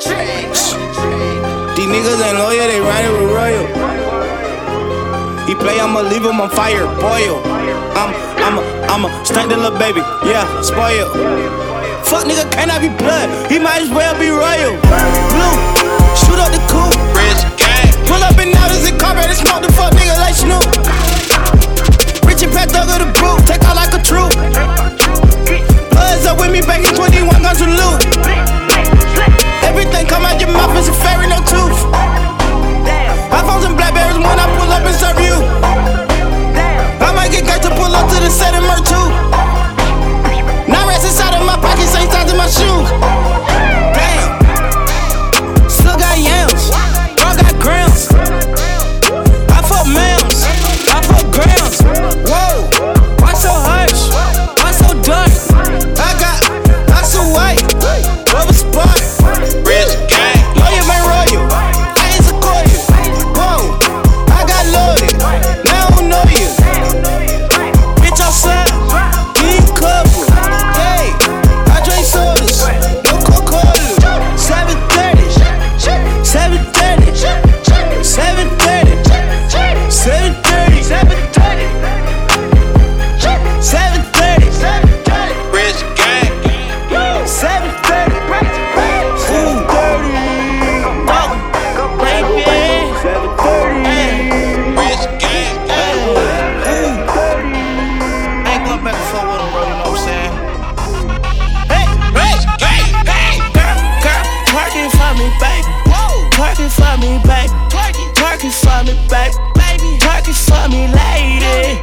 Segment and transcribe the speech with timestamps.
[0.00, 0.46] track.
[1.74, 3.66] These niggas ain't loyal, they riding with royal.
[5.46, 7.42] He play, I'ma leave him on fire, boil.
[7.98, 11.08] I'm, I'm a, I'm a stank the little baby, yeah, spoil.
[12.06, 13.28] Fuck nigga, can I be blood?
[13.50, 14.76] He might as well be royal.
[15.34, 15.56] Blue,
[16.14, 16.96] shoot up the coupe.
[17.16, 17.90] Rich gang.
[18.06, 20.64] Pull up in out as a car, and smoke the fuck nigga like Snoop.
[22.24, 24.32] Rich and Pat Thug of the brew, take out like a troop.
[25.90, 28.37] Bloods up with me, banging 21 guns with loot.
[29.78, 31.78] Everything come out your mouth is a fairy, no tooth.
[33.30, 35.36] iPhones and Blackberries when I pull up and serve you.
[37.06, 39.27] I might get got to pull up to the set and murk too.
[110.28, 111.78] it for me, lady.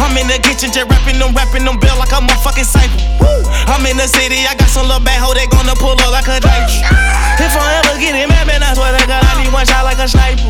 [0.00, 3.37] I'm in the kitchen, just rapping, I'm rapping, I'm a fucking cypher.
[3.88, 6.36] In the city, I got some little bad hoe, they gonna pull up like a
[6.44, 6.84] dice.
[7.40, 9.80] If I ever get it mad, man, I swear to God, I need one shot
[9.88, 10.44] like a sniper.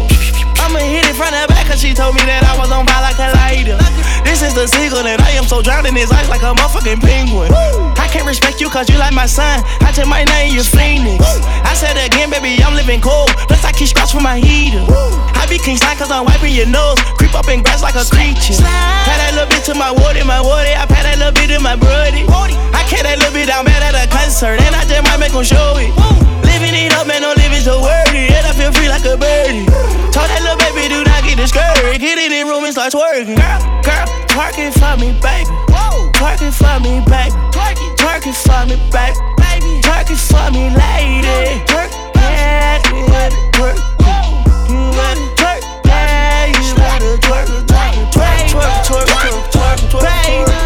[0.59, 2.99] I'ma hit it from the back, cause she told me that I was on fire
[2.99, 3.79] like a lighter.
[4.27, 6.99] This is the seagull, and I am so drowned in his eyes like a motherfucking
[6.99, 7.55] penguin.
[7.95, 9.63] I can't respect you cause you like my son.
[9.87, 11.23] I take my name, you Phoenix.
[11.63, 13.31] I said again, baby, I'm living cold.
[13.47, 14.83] Plus, I keep scratch for my heater.
[15.39, 16.99] I be king slide cause I'm wiping your nose.
[17.15, 18.59] Creep up in grass like a creature.
[19.07, 20.75] Pat that little bit to my woody, my woody.
[20.75, 22.27] I pat that little bit to my brody.
[22.75, 25.35] I carry that little bit down bad at a concert, and I just might make
[25.35, 25.95] 'em show it.
[26.43, 28.27] Living it up, man, no living so wordy.
[28.35, 29.67] And I feel free like a birdie.
[30.11, 32.01] Told that little baby, do not get discouraged.
[32.01, 33.39] Get in the room and start twerking.
[33.39, 35.51] Girl, girl, twerking for me, baby.
[36.19, 37.37] Twerking for me, baby.
[38.01, 39.71] Twerking for me, baby.
[39.87, 41.63] Twerking for me, lady.
[41.71, 43.79] Twerk, gotta twerk.
[44.99, 47.47] Gotta twerk, yeah, you gotta twerk.
[47.71, 49.07] Twerk, twerk, twerk, twerk,
[49.55, 50.58] twerk, twerk, twerk,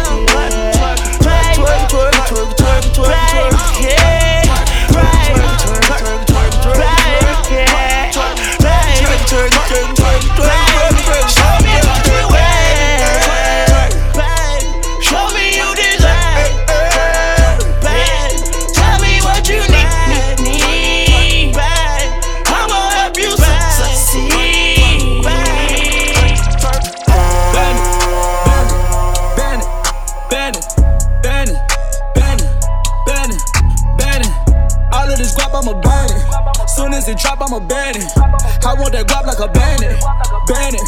[39.43, 39.99] a bandit.
[40.47, 40.81] Bandit,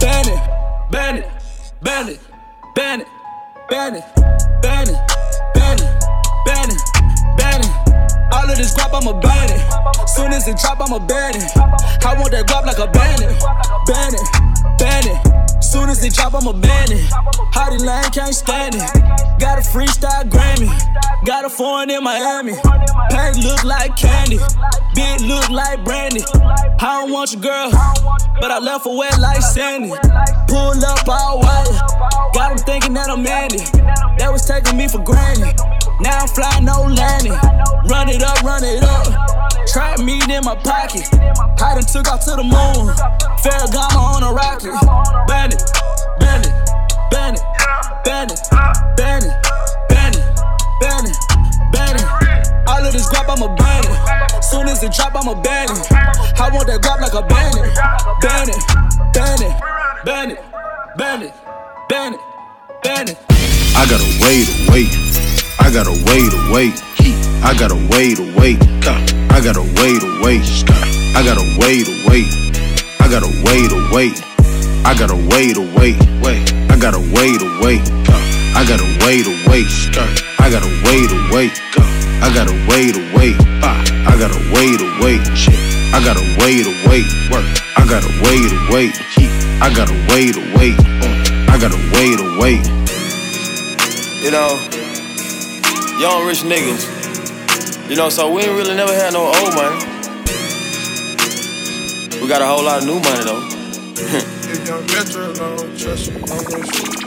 [0.00, 0.40] bandit,
[0.90, 1.30] bandit,
[1.80, 2.20] bandit,
[2.74, 3.08] bandit,
[3.68, 4.04] bandit,
[4.60, 4.96] bandit,
[5.54, 5.88] bandit,
[6.44, 6.80] bandit,
[7.38, 7.70] bandit.
[8.32, 10.08] All of this guap, I'ma ban it.
[10.08, 11.56] Soon as it drop, I'ma ban it.
[12.04, 13.32] I want that guap like a bandit.
[13.86, 14.20] Bandit,
[14.78, 15.43] bandit.
[15.64, 17.10] Soon as they drop, I'ma ban it.
[17.52, 18.82] Hottie Lane can't stand it.
[19.40, 20.68] Got a freestyle Grammy.
[21.24, 22.52] Got a foreign in Miami.
[23.10, 24.38] Paint look like candy.
[24.94, 26.22] Big look like brandy.
[26.34, 27.70] I don't want your girl,
[28.40, 29.88] but I left her wet like Sandy.
[30.48, 31.72] Pull up all white.
[32.34, 33.64] Got them thinking that I'm Mandy.
[34.18, 35.56] That was taking me for granted.
[36.00, 37.32] Now I'm flying, no landing.
[37.88, 39.23] Run it up, run it up.
[39.74, 41.02] Trap meat in my pocket.
[41.58, 42.94] I done took off to the moon.
[43.42, 44.70] Ferragamo on a rocket.
[45.26, 45.58] Bandit,
[46.20, 46.54] bandit,
[47.10, 47.42] bandit,
[48.04, 48.38] bandit,
[48.94, 49.34] bandit,
[49.88, 50.22] bandit,
[50.78, 51.16] bandit,
[51.72, 52.06] bandit.
[52.68, 54.44] All of this guap, I'ma ban it.
[54.44, 55.90] Soon as it drop, I'ma ban it.
[56.38, 57.74] I want that guap like a bandit.
[58.22, 58.54] Bandit,
[59.12, 59.58] bandit,
[60.04, 60.38] bandit,
[60.96, 61.34] bandit,
[61.88, 62.20] bandit,
[62.84, 63.18] bend it.
[63.74, 65.33] I gotta wait, wait.
[65.58, 66.82] I gotta wait, wait.
[67.42, 68.58] I gotta wait, wait.
[69.30, 70.42] I gotta wait, wait.
[71.14, 72.26] I gotta wait, wait.
[73.00, 74.22] I gotta wait, wait.
[74.84, 75.98] I gotta wait, wait.
[76.22, 76.24] Wait.
[76.24, 76.52] Wait.
[76.70, 77.82] I gotta wait, wait.
[78.54, 79.70] I gotta wait, wait.
[80.38, 81.60] I gotta wait, wait.
[82.22, 83.36] I gotta wait, wait.
[84.06, 85.26] I gotta wait, wait.
[85.92, 87.50] I gotta wait, wait.
[87.76, 88.94] I gotta wait, wait.
[89.60, 90.76] I gotta wait, wait.
[91.48, 92.62] I gotta wait, wait.
[94.22, 94.58] You know,
[96.00, 97.88] young rich niggas.
[97.88, 99.76] You know, so we ain't really never had no old money.
[102.20, 103.42] We got a whole lot of new money though.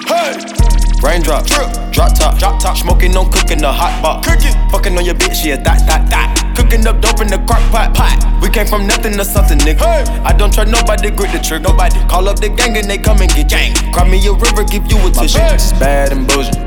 [0.08, 0.68] Hey!
[1.02, 5.06] Raindrop, drip, drop top, drop top, smoking on cooking the hot pot, cooking, fucking on
[5.06, 8.18] your bitch, yeah, that, that, that, cooking up dope in the crock pot, pot.
[8.42, 9.86] We came from nothing to something, nigga.
[9.86, 10.04] Hey.
[10.24, 12.00] I don't trust nobody, grip the trick, nobody.
[12.08, 13.74] Call up the gang and they come and get gang.
[13.94, 15.38] Cry me a river, give you a tissue.
[15.38, 16.56] My bitch is bad and bullshit,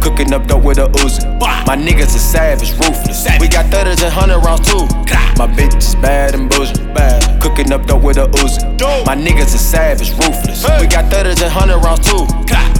[0.00, 1.24] Cooking up dope with a Uzi.
[1.66, 3.26] My niggas are savage, ruthless.
[3.38, 4.86] We got thudders and hundred rounds too.
[5.38, 7.40] My bitch is bad and bullshit, bad.
[7.40, 8.80] Cooking up dope with a Uzi.
[9.06, 10.64] My niggas are savage, ruthless.
[10.80, 12.79] We got thudders and hundred rounds too.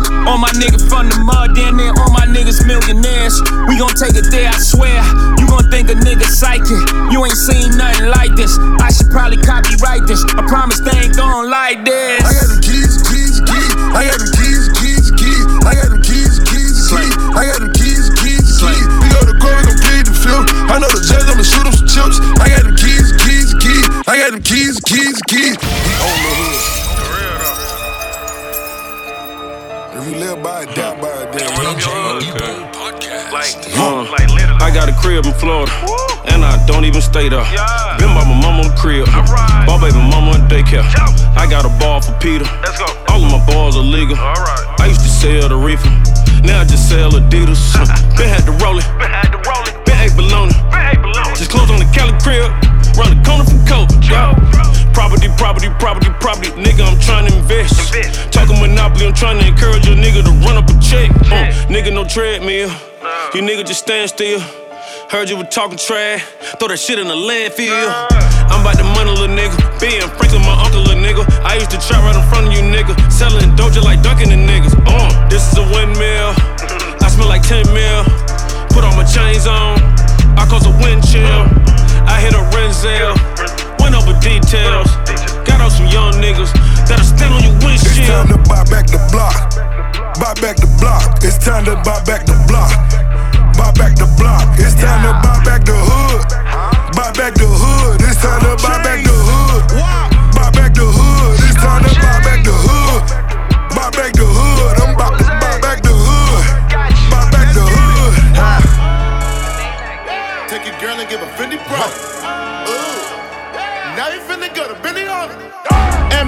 [0.27, 1.93] All my niggas from the mud, down there.
[1.97, 3.41] All my niggas millionaires.
[3.67, 5.01] We gon' take it there, I swear.
[5.41, 6.81] You gon' think a nigga psychic.
[7.09, 8.57] You ain't seen nothing like this.
[8.81, 10.21] I should probably copyright this.
[10.37, 12.21] I promise they ain't gon' like this.
[12.21, 13.71] I got the keys, keys, keys.
[13.91, 15.45] I got the keys, keys, keys.
[15.65, 17.15] I got the keys, keys, keys.
[17.33, 18.85] I got the keys, keys, keys.
[19.01, 20.47] We go to court, we gon' plead the fifth.
[20.69, 22.17] I know the judge, I'ma shoot him some chips.
[22.37, 23.85] I got the keys, keys, keys.
[24.05, 25.57] I got the keys, keys, keys.
[25.57, 26.70] We own the hood.
[30.01, 31.45] If you live by it, die by it, then
[33.77, 35.71] Uh, I got a crib in Florida,
[36.25, 37.45] and I don't even stay there.
[37.99, 39.05] Been by my mama crib,
[39.67, 40.81] bought baby mama a daycare.
[41.37, 42.45] I got a ball for Peter.
[43.09, 44.17] All of my balls are legal.
[44.17, 45.89] I used to sell the reefer,
[46.41, 47.61] now I just sell Adidas.
[48.17, 50.55] Been had to roll it, been ate baloney.
[51.37, 52.49] Just closed on the Cali crib,
[52.97, 53.89] run the corner from Coke.
[54.01, 54.33] Yeah.
[54.93, 56.49] Property, property, property, property.
[56.57, 57.93] Nigga, I'm trying to invest.
[58.31, 61.09] Talking Monopoly, I'm trying to encourage a nigga to run up a check.
[61.31, 62.69] Uh, nigga, no treadmill.
[63.33, 64.41] You nigga just stand still.
[65.09, 66.23] Heard you were talking trash.
[66.59, 67.87] Throw that shit in the landfill.
[68.51, 69.55] I'm about the money, little nigga.
[69.79, 71.23] Being Franklin, my uncle, little nigga.
[71.43, 72.95] I used to trap right in front of you, nigga.
[73.11, 74.75] Selling doja like dunking the niggas.
[74.87, 76.35] Uh, this is a windmill.
[77.03, 78.30] I smell like 10 mil.
[78.73, 79.79] Put all my chains on.
[80.39, 81.43] I cause a wind chill.
[82.07, 83.15] I hit a Renzel.
[83.79, 84.87] Went over details.
[85.45, 86.51] Got some young niggas
[86.87, 89.55] that'll stand on your It's time to buy back the block.
[90.19, 91.23] Buy back the block.
[91.23, 92.71] It's time to buy back the block.
[93.57, 94.59] Buy back the block.
[94.59, 96.21] It's time to buy back the hood.
[96.95, 98.01] Buy back the hood.
[98.01, 99.10] It's time to buy back the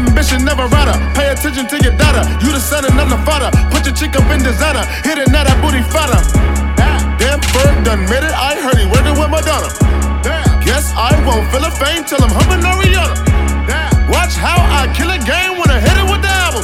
[0.03, 0.95] Ambition never rider.
[1.15, 2.23] Pay attention to your daughter.
[2.43, 3.47] You the son and I'm the father.
[3.71, 4.83] Put your chick up in designer.
[5.07, 6.19] Hit it now that booty fatter.
[7.19, 8.35] Damn, Ferg done made it.
[8.35, 9.71] I heard he working with Madonna.
[10.63, 13.15] Guess I won't feel a fame till I'm humping Ariana.
[14.11, 16.63] Watch how I kill a game when I hit it with the album.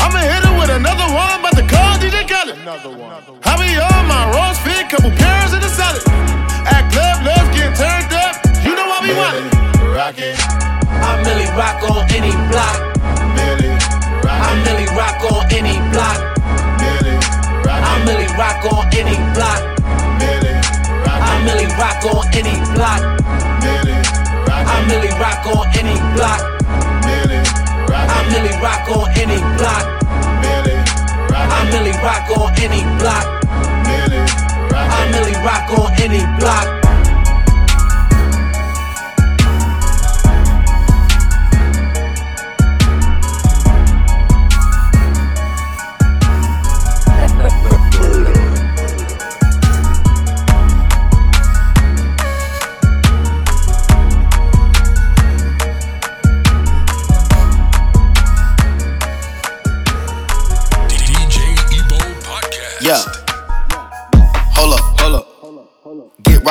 [0.00, 2.60] I'ma hit it with another one, but the call DJ Khaled.
[2.60, 3.12] Another one.
[3.44, 6.04] I be on my rose fit, couple pairs in the salad.
[6.68, 8.36] At club, love get turned up.
[8.64, 9.73] You know I be wanting.
[9.96, 12.98] I merely rock on any block.
[14.26, 16.18] I merely rock on any block.
[17.62, 19.62] I merely rock on any block.
[21.06, 23.02] I merely rock on any block.
[24.50, 26.42] I merely rock on any block.
[27.94, 29.84] I merely rock on any block.
[31.38, 33.26] I merely rock on any block.
[34.74, 36.83] I merely rock on any block.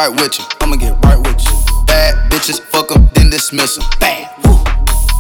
[0.10, 0.46] Right with you.
[0.60, 1.86] I'ma get right with you.
[1.86, 3.86] Bad bitches, fuck fuck 'em, then dismiss 'em.
[4.00, 4.30] Bad.
[4.44, 4.60] Woo.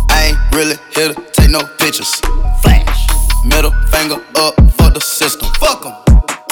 [0.10, 2.12] I ain't really here to take no pictures.
[2.62, 3.08] Flash.
[3.46, 5.48] Middle finger up for the system.
[5.60, 5.96] Fuck Fuck 'em.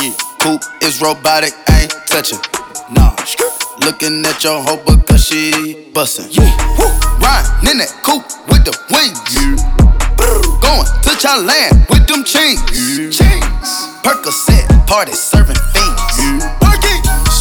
[0.01, 0.13] Yeah.
[0.39, 2.39] Coupe is robotic, I ain't touching.
[2.95, 3.11] Nah.
[3.85, 6.27] Looking at your hoe because she bustin'.
[6.31, 6.51] Yeah.
[6.77, 6.87] Woo.
[7.23, 9.19] Riding in that coupe with the wings.
[10.65, 12.61] Going to Thailand with them chains.
[13.17, 13.69] Chains.
[14.03, 15.70] Percocet party serving.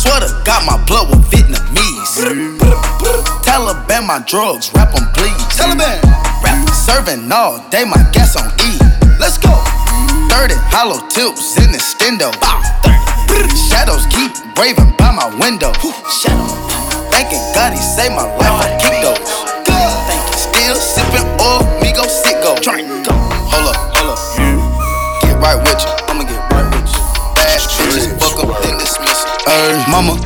[0.02, 0.08] Perky.
[0.08, 2.58] Sweater got my blood with Vietnamese.
[3.42, 5.32] Taliban my drugs, rap 'em please.
[5.56, 6.00] Taliban.
[6.42, 8.78] Rap serving all day, my gas on E.
[9.18, 9.52] Let's go.
[10.30, 12.30] 30 hollow tips in the stendo.
[13.68, 15.72] Shadows keep raving by my window.
[16.08, 16.46] Shadow.
[17.10, 18.79] Thanking God he saved my life.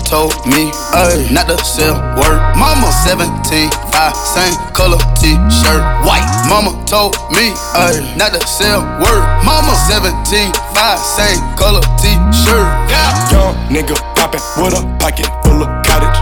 [0.05, 2.39] Told me, ay, not to sell word.
[2.57, 6.25] Mama 17, 5, same color t-shirt, white.
[6.49, 9.25] Mama told me, ay, not to sell word.
[9.45, 12.67] Mama 17, 5, same color t-shirt.
[12.89, 13.33] Yeah.
[13.33, 16.19] Young nigga poppin' with a pocket full of cottage.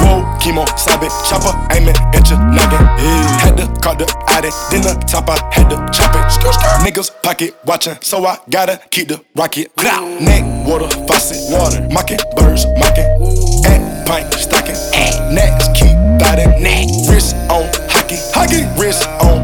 [0.00, 2.84] Whoa, chemo, sabe, chopper aiming at your noggin.
[3.42, 6.24] Had to call the addy, then the top I had to chop it.
[6.84, 9.70] Niggas pocket watchin', so I gotta keep the rocket.
[9.76, 13.04] Neck, water, faucet, water, mocking, birds, mocking.
[14.06, 14.76] Pint stocking,
[15.34, 16.52] next keep biting.
[17.08, 19.43] Wrist on hockey, hockey, wrist on.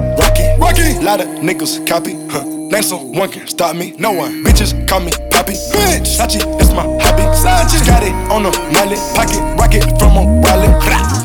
[1.00, 2.45] Lot of niggas copy, huh?
[2.45, 4.45] Name someone can stop me, no one.
[4.45, 6.21] Bitches call me Poppy, bitch.
[6.21, 7.25] Sachi, that's my hobby.
[7.33, 10.69] Sachi, got it on the mallet, pocket rocket from a wallet.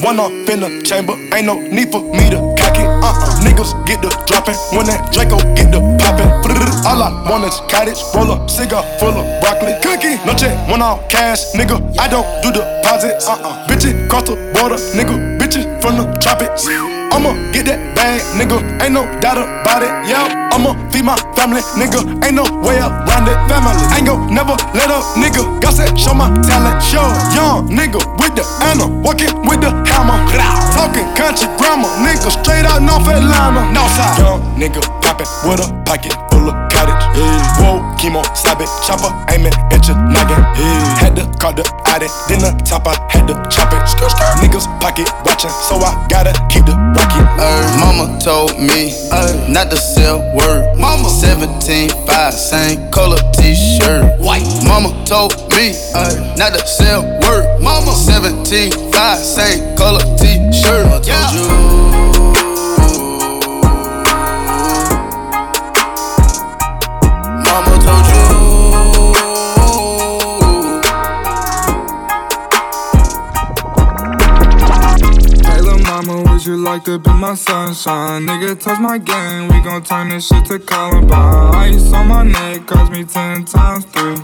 [0.02, 2.88] One off in the chamber, ain't no need for me to cock it.
[2.88, 6.32] Uh-uh, niggas get the dropping when that Draco get the popping.
[6.88, 10.16] All I want is cottage, roll up, cigar full of broccoli, cookie.
[10.24, 11.84] No check, one off cash, nigga.
[12.00, 13.28] I don't do the deposits.
[13.28, 15.35] Uh uh, bitch, it cross the border, nigga.
[15.82, 16.68] From the tropics.
[17.16, 18.60] I'ma get that bag, nigga.
[18.84, 19.92] Ain't no doubt about it.
[20.10, 22.04] Yeah, I'ma feed my family, nigga.
[22.26, 23.38] Ain't no way around it.
[23.48, 25.44] Family, ain't gon' never let up, nigga.
[25.62, 26.84] God said, show my talent.
[26.84, 27.06] Show
[27.38, 30.20] young nigga with the Anna, walking with the hammer.
[30.76, 32.30] Talking country grammar, nigga.
[32.44, 33.64] Straight out North Atlanta.
[33.72, 34.20] Northside.
[34.20, 34.82] Young nigga
[35.16, 37.04] poppin' with a pocket full of cottage.
[37.60, 38.70] Whoa, chemo, stop it.
[38.84, 40.42] chopper aiming at your noggin.
[41.00, 43.82] Had to call the addy, then the top I had to chop it.
[44.42, 47.26] Niggas pocket watching, so I gotta keep the rocket.
[47.40, 50.78] Ay, mama told me ay, not to sell word.
[50.78, 54.20] Mama 17, 5, same color t-shirt.
[54.20, 54.46] White.
[54.66, 57.62] Mama told me ay, not to sell word.
[57.62, 60.86] Mama 17, 5, same color t-shirt.
[60.88, 62.15] I told you.
[76.96, 78.26] To be my sunshine?
[78.26, 81.56] Nigga, touch my game, we gon' turn this shit to Columbine.
[81.56, 84.16] Ice on my neck, cost me ten times three.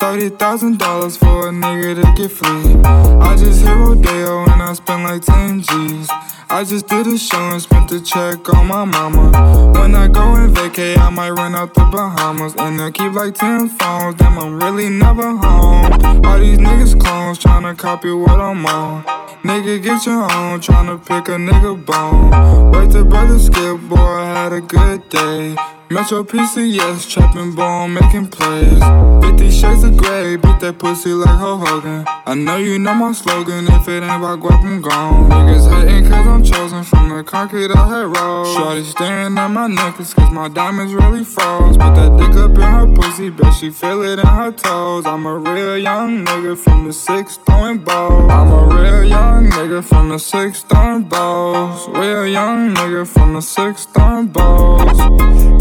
[0.00, 2.74] Thirty thousand dollars for a nigga to get free.
[2.84, 6.10] I just hit Rodeo and I spend like 10 G's.
[6.50, 9.72] I just did a show and spent the check on my mama.
[9.78, 12.54] When I go and vacay, I might run out the Bahamas.
[12.56, 15.92] And I keep like 10 phones, damn, I'm really never home.
[16.24, 19.04] All these niggas clones tryna copy what I'm on.
[19.42, 22.72] Nigga, get your own, tryna pick a nigga bone.
[22.72, 25.54] Wait till brother skip, boy, I had a good day.
[25.90, 28.78] Metro PCS, trapping bone, making plays.
[29.24, 32.04] 50 shades of gray, beat that pussy like Hulk Hogan.
[32.26, 35.30] I know you know my slogan, if it ain't about guap, I'm gone.
[35.30, 38.56] Niggas hating cause I'm chosen from the concrete I had rolled.
[38.56, 41.76] Shorty staring at my necklace cause my diamonds really froze.
[41.76, 45.06] Put that dick up in her pussy, bet she feel it in her toes.
[45.06, 48.30] I'm a real young nigga from the six throwing balls.
[48.30, 51.88] I'm a real young nigga from the six throwing balls.
[51.88, 54.98] Real young nigga from the six throwing balls.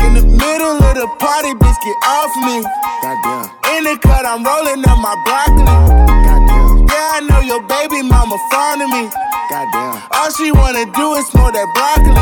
[0.05, 2.63] In the middle of the party, bitch, get off me.
[3.01, 3.77] Goddamn.
[3.77, 5.65] In the cut, I'm rolling up my broccoli.
[5.65, 6.56] Goddamn.
[6.89, 9.10] Yeah, I know your baby mama fond of me.
[9.50, 10.01] Goddamn.
[10.12, 12.15] All she wanna do is smoke that broccoli.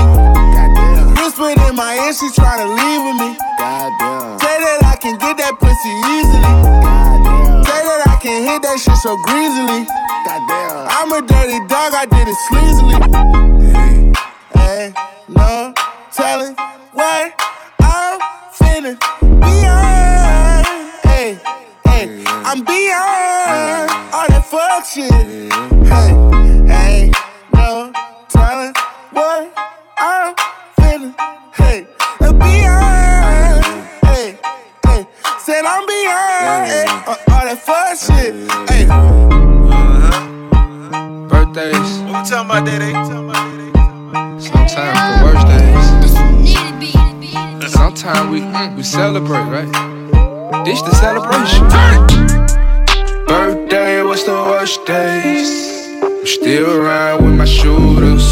[0.54, 1.16] Goddamn.
[1.18, 3.30] Whispered in my ear, she tryna leave with me.
[3.58, 4.40] Goddamn.
[4.40, 6.54] Say that I can get that pussy easily.
[6.86, 7.64] Goddamn.
[7.66, 9.86] Say that I can hit that shit so greasily.
[10.26, 10.88] Goddamn.
[10.90, 12.98] I'm a dirty dog, I did it sleazily.
[14.54, 14.94] Hey,
[15.30, 15.74] no
[16.14, 16.56] telling
[16.94, 17.34] what
[17.82, 18.20] I'm
[18.54, 18.98] finna
[19.42, 20.66] beyond.
[21.04, 21.40] Hey,
[21.96, 25.12] hey, I'm beyond all that fuck shit.
[25.92, 26.12] Hey,
[26.68, 27.12] hey,
[27.54, 27.92] no
[28.30, 28.74] telling
[29.12, 29.54] what
[29.98, 30.36] I'm
[30.78, 31.16] finna.
[31.54, 31.88] Hey,
[32.20, 33.66] I'm beyond.
[34.04, 34.38] Hey,
[34.86, 35.08] hey,
[35.40, 38.34] said I'm beyond hey, all that fuck shit.
[38.70, 38.86] Hey.
[41.30, 41.92] Birthdays.
[42.02, 42.92] What we talking about, Daddy?
[44.42, 45.86] Sometimes the worst days.
[47.72, 50.05] Sometimes we mm, we celebrate, right?
[50.66, 51.62] This the celebration.
[53.28, 56.02] Birthday, what's the worst days?
[56.02, 58.26] I'm still around with my shooters.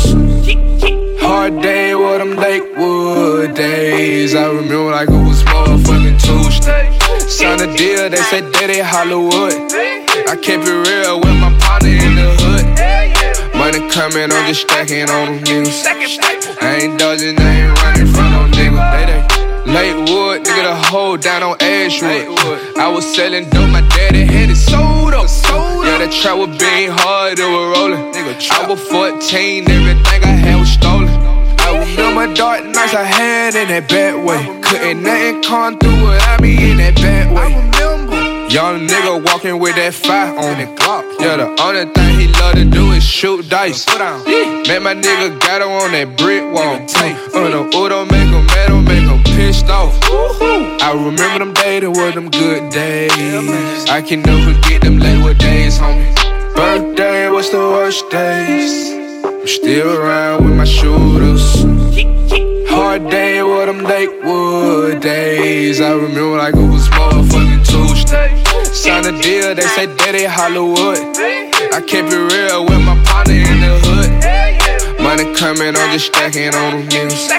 [1.21, 4.33] Hard day, what them Lakewood days.
[4.33, 6.97] I remember like it was motherfucking Tuesday.
[7.19, 9.53] Signed a deal, they said Daddy Hollywood.
[10.27, 12.65] I kept it real with my partner in the hood.
[13.53, 15.85] Money coming, I'm just stacking on them niggas.
[16.63, 19.05] I ain't dodging, I ain't running from no nigga.
[19.05, 19.32] They, they.
[19.65, 22.27] Lakewood, nigga, the hoe down on Ashwood.
[22.77, 25.27] I was selling dope, my daddy had it sold up.
[25.85, 28.13] Yeah, the trap was being hard, it was rolling.
[28.51, 31.07] I was 14, everything I had was stolen.
[31.07, 34.41] I remember dark nights I had in that bad way.
[34.61, 37.73] Couldn't nothing come through without me in that bad way.
[38.53, 40.69] Young nigga walking with that fire on it.
[41.19, 43.87] Yeah, the only thing he love to do is shoot dice.
[43.87, 46.77] Man, my nigga got him on that brick wall.
[46.77, 49.93] Uh, the Udo make him mad, make him pissed off.
[50.81, 53.89] I remember them days, they were them good days.
[53.89, 56.13] I can never forget them Lakewood days, homie.
[56.55, 58.91] Birthday, what's the worst days?
[59.25, 61.63] I'm still around with my shooters.
[62.69, 65.81] Hard day with them Lakewood days.
[65.81, 68.43] I remember like it was motherfucking Tuesday.
[68.73, 70.97] Signed a deal, they said Daddy Hollywood.
[71.75, 74.99] I kept it real with my partner in the hood.
[75.01, 77.29] Money coming, I'm just stacking on them niggas.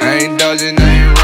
[0.00, 1.17] I ain't dodging, I ain't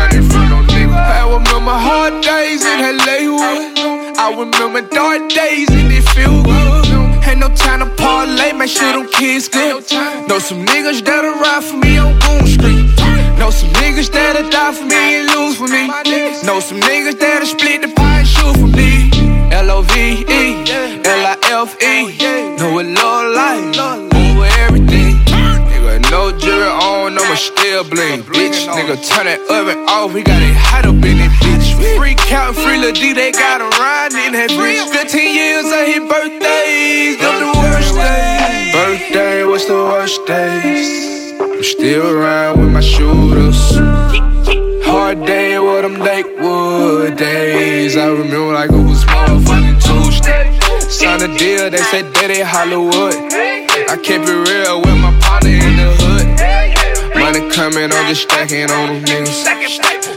[0.95, 3.79] I remember hard days in Lakewood.
[4.17, 6.87] I remember dark days in this feel good.
[7.27, 9.83] Ain't no time to parlay, make sure them kids good.
[10.29, 12.87] Know some niggas that'll ride for me on Boone Street.
[13.39, 15.89] Know some niggas that'll die for me and lose for me.
[16.47, 19.11] Know some niggas that'll split the pie and shoot for me.
[19.53, 20.65] L O V E,
[21.05, 22.57] L I F E.
[22.59, 23.14] Know it low
[27.35, 28.23] on, still bling.
[28.23, 31.67] Bitch, nigga, turn that oven off, we got it hot up in that bitch.
[31.99, 34.87] Free count, free Lil D, they got him riding in that bitch.
[34.93, 38.75] 15 years of his birthdays, them the worst days.
[38.75, 41.35] Birthday, what's the worst days?
[41.41, 43.59] I'm still around with my shooters.
[44.87, 47.97] Hard day with them Lakewood days.
[47.97, 50.55] I remember like it was motherfucking Tuesday.
[50.79, 53.15] Signed a deal, they said Daddy Hollywood.
[53.91, 55.84] I kept it real with my partner in the.
[57.25, 59.47] Money coming, I'm just stacking on them niggas.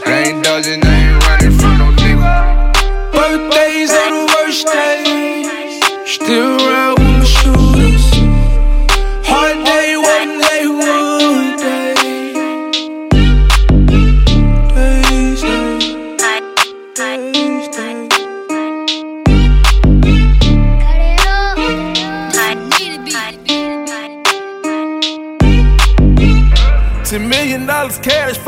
[0.04, 3.12] I ain't dodging, I ain't running from no nigga.
[3.12, 5.80] Birthdays are the worst days.
[6.04, 6.67] Still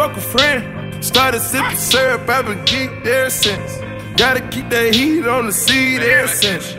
[0.00, 1.04] fuck a friend.
[1.04, 3.76] Started sipping syrup, I've been geeked there since.
[4.16, 6.72] Gotta keep that heat on the seat every sense.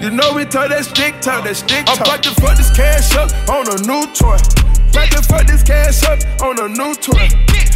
[0.00, 2.00] You know we talk that stick talk, that stick talk.
[2.00, 4.40] I'm about to fuck this cash up on a new toy.
[4.88, 7.28] About to fuck this cash up on a new toy.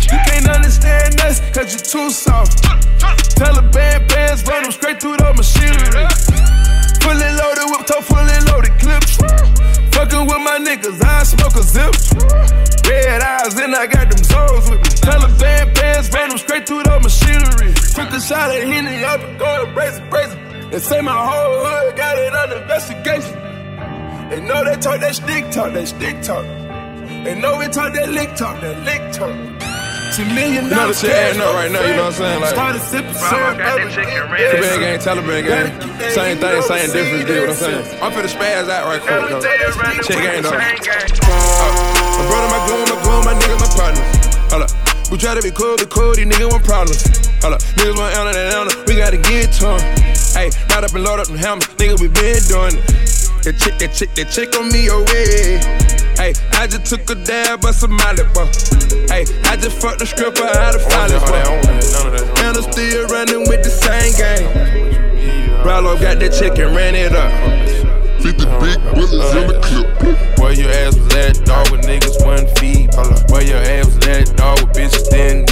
[0.08, 2.64] You can't understand us, cause you too soft.
[3.36, 6.08] Taliban bands run them straight through the machinery.
[7.04, 9.20] Fully loaded whip top, fully loaded clips.
[9.96, 11.94] Fucking with my niggas, I smoke a zip.
[12.86, 14.90] Red eyes, and I got them zones with me.
[15.00, 17.72] Taliban bands ran them straight through the machinery.
[17.96, 20.70] Took a shot at Henny, up and go to brazen, brazen.
[20.70, 23.34] They say my whole hood got it under investigation.
[24.28, 26.44] They know they talk that stick talk, that stick talk.
[27.24, 29.75] They know we talk that lick talk, that lick talk.
[30.16, 32.40] See million You know the shit adding up right now, you know what I'm saying?
[32.40, 33.60] Like, Started sipping syrup.
[33.60, 35.68] Taliban gang, Taliban gang.
[36.08, 37.84] Same thing, same difference, get what I'm saying?
[38.00, 39.44] I'm finna spaz out right quick, though.
[40.08, 40.56] Check gang, though.
[40.56, 44.04] My brother, uh, my glue, my glue, my nigga, my partner.
[44.48, 44.72] Hold up.
[45.12, 47.04] We try to be cool, be cool, these niggas want problems.
[47.44, 47.60] Hold up.
[47.76, 49.80] Niggas want Anna and Anna, we gotta get to 'em.
[50.32, 53.15] Hey, right up and load up them hammers, nigga, we been doing it.
[53.46, 55.62] That chick, that chick, that chick on me away.
[56.18, 58.50] Hey, I just took a dab of some Molly, boy.
[59.06, 61.38] Hey, I just fucked the stripper out of Follies, boy.
[62.42, 64.50] And I'm still running with the same gang.
[65.62, 67.85] Brallo got that chick and ran it up.
[68.46, 70.38] 50 big bullets in the clip.
[70.38, 72.94] Where your ass was at, dog, with niggas one feet.
[73.30, 75.50] Where your ass was at, dog, with bitches didn't.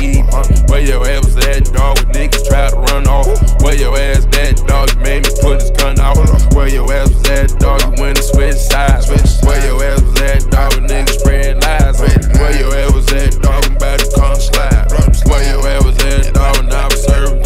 [0.70, 3.26] Where your ass was at, dog, with niggas try to run off.
[3.62, 6.16] Where your ass at, dog, made me put his gun out.
[6.54, 9.08] Where your ass was at, dog, you went and switched sides.
[9.08, 12.00] Where your ass was at, dog, with niggas spread lies.
[12.00, 14.90] Where your ass was at, dog, I'm about to come slide.
[15.26, 17.42] Where your ass was at, dog, when I was serving.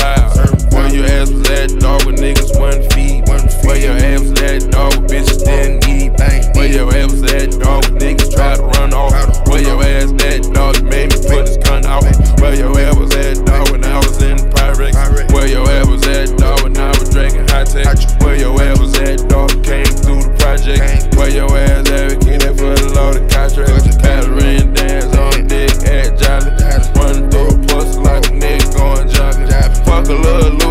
[0.72, 3.24] Where your ass was at, dog, with niggas one feet.
[3.64, 4.67] Where your ass was at,
[5.08, 6.12] bitches didn't eat.
[6.54, 9.12] Where your ass was at, dog, niggas try to run off.
[9.48, 12.04] Where your ass at, dog, you made me put his gun out.
[12.40, 15.32] Where your ass was at, dog, when I was in Pyrex.
[15.32, 17.86] Where your ass was at, dog, when I was drinking high tech.
[18.20, 21.16] Where your ass was at, dog, came through the project.
[21.16, 24.02] Where your ass at, that for the loaded contract.
[24.02, 26.52] Battering dance on dick at Jolly.
[26.98, 29.48] Running through a pussy like a nigga going jogging.
[29.84, 30.67] Fuck a little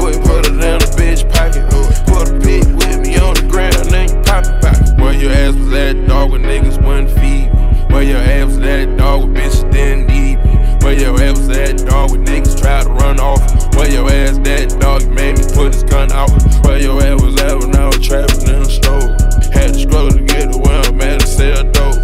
[7.98, 10.56] Where your ass was at, dog, when bitches didn't eat me.
[10.86, 13.42] Where your ass was at, dog, when niggas tried to run off.
[13.76, 16.30] Where your ass at, dog, you made me put his gun out.
[16.64, 19.18] Where your ass was at when I was trapping in the store.
[19.52, 21.96] Had to struggle to get to where I'm at to sell dope.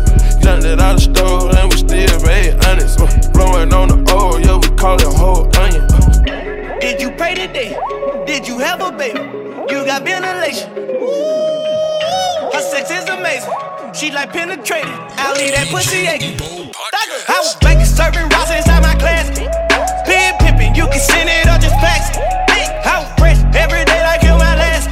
[0.42, 3.00] Jumped it out the stove and we still made honest.
[3.00, 6.80] Uh, blowing on the oil, yeah, we call it whole onion.
[6.80, 7.78] Did you pray today?
[8.26, 9.20] Did you have a baby?
[9.70, 10.72] You got ventilation.
[10.72, 11.53] Amazing.
[14.04, 14.92] She like penetrating.
[15.16, 16.36] I'll leave that pussy aching.
[16.36, 19.32] I was banking serving rocks inside my class.
[20.04, 22.20] Pin pimping, you can send it or just fax it.
[22.84, 24.92] I was fresh every day like you my last.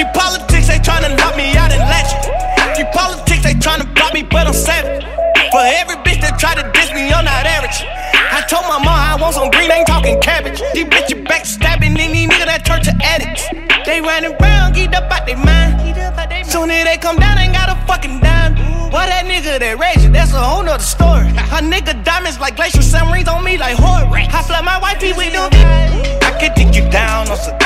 [0.00, 2.80] The politics they tryna lock me out and latch it.
[2.80, 5.04] The politics they tryna block me, but I'm savage.
[5.52, 7.84] For every bitch that try to diss me, I'm not average.
[7.84, 10.64] I told my mom I want some green, ain't talking cabbage.
[10.72, 13.52] These bitches backstabbing, and these niggas that church to addicts.
[13.84, 15.76] They running around, get up out they mind.
[16.56, 18.54] Soon as they come down, ain't got a fucking dime.
[18.88, 21.28] Boy, that nigga that raised you, that's a whole nother story.
[21.52, 24.08] Her nigga diamonds like glacier submarines on me like horror.
[24.08, 25.52] I flood my wifey with them.
[25.52, 27.58] I can dig you down on some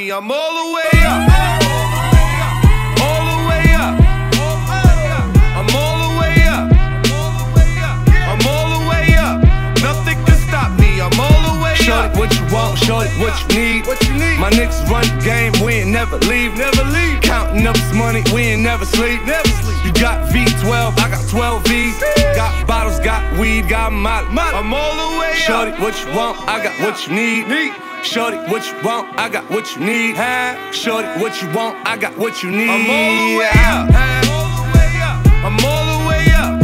[0.00, 1.20] me, I'm all the way up.
[3.04, 3.94] All the way up.
[5.58, 6.66] I'm all the way up.
[8.30, 9.36] I'm all the way up.
[9.82, 11.86] Nothing can stop me, I'm all the way up.
[11.86, 13.86] Shorty, what you want, shorty, what you need.
[13.86, 14.38] What you need?
[14.38, 16.56] My niggas run the game, we ain't never leave.
[16.56, 17.20] Never leave.
[17.20, 19.24] Counting up this money, we ain't never sleep.
[19.24, 19.84] Never sleep.
[19.84, 21.98] You got V12, I got 12 V's.
[22.34, 24.28] Got bottles, got weed, got molly.
[24.32, 25.36] I'm all the way up.
[25.36, 27.48] Shorty, what you want, I got what you need.
[27.48, 27.89] Need.
[28.02, 30.16] Shorty, what you want, I got what you need.
[30.16, 30.72] Huh?
[30.72, 32.68] Shorty, what you want, I got what you need.
[32.68, 33.90] I'm all the way up.
[35.44, 36.60] I'm all the way up.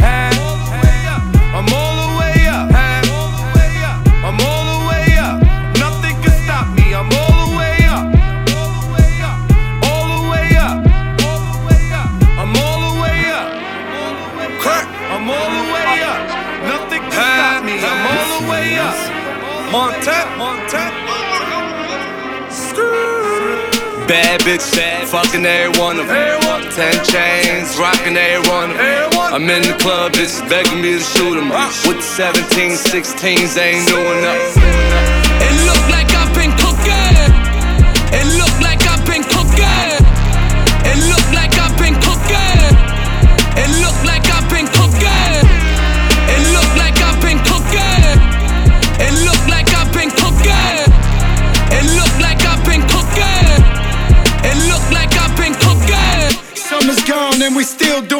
[1.55, 2.67] I'm all the way up.
[4.27, 5.39] I'm all the way up.
[5.79, 6.93] Nothing can stop me.
[6.93, 8.05] I'm all the way up.
[8.57, 10.77] All the way up.
[11.23, 12.09] All the way up,
[12.41, 13.47] I'm all the way up.
[14.59, 14.87] Crack.
[15.13, 16.21] I'm all the way up.
[16.65, 17.77] Nothing can stop me.
[17.79, 18.97] I'm all the way up.
[19.71, 20.56] Montana.
[24.37, 26.37] Bad bitch, bad, fucking every one of them.
[26.69, 29.09] Ten chains, rocking every one of them.
[29.33, 31.49] I'm in the club, bitches begging me to shoot them.
[31.87, 34.61] With the 17, 16s, they ain't doing nothing.
[35.41, 36.53] It look like I've been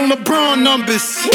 [0.07, 1.25] doing LeBron numbers.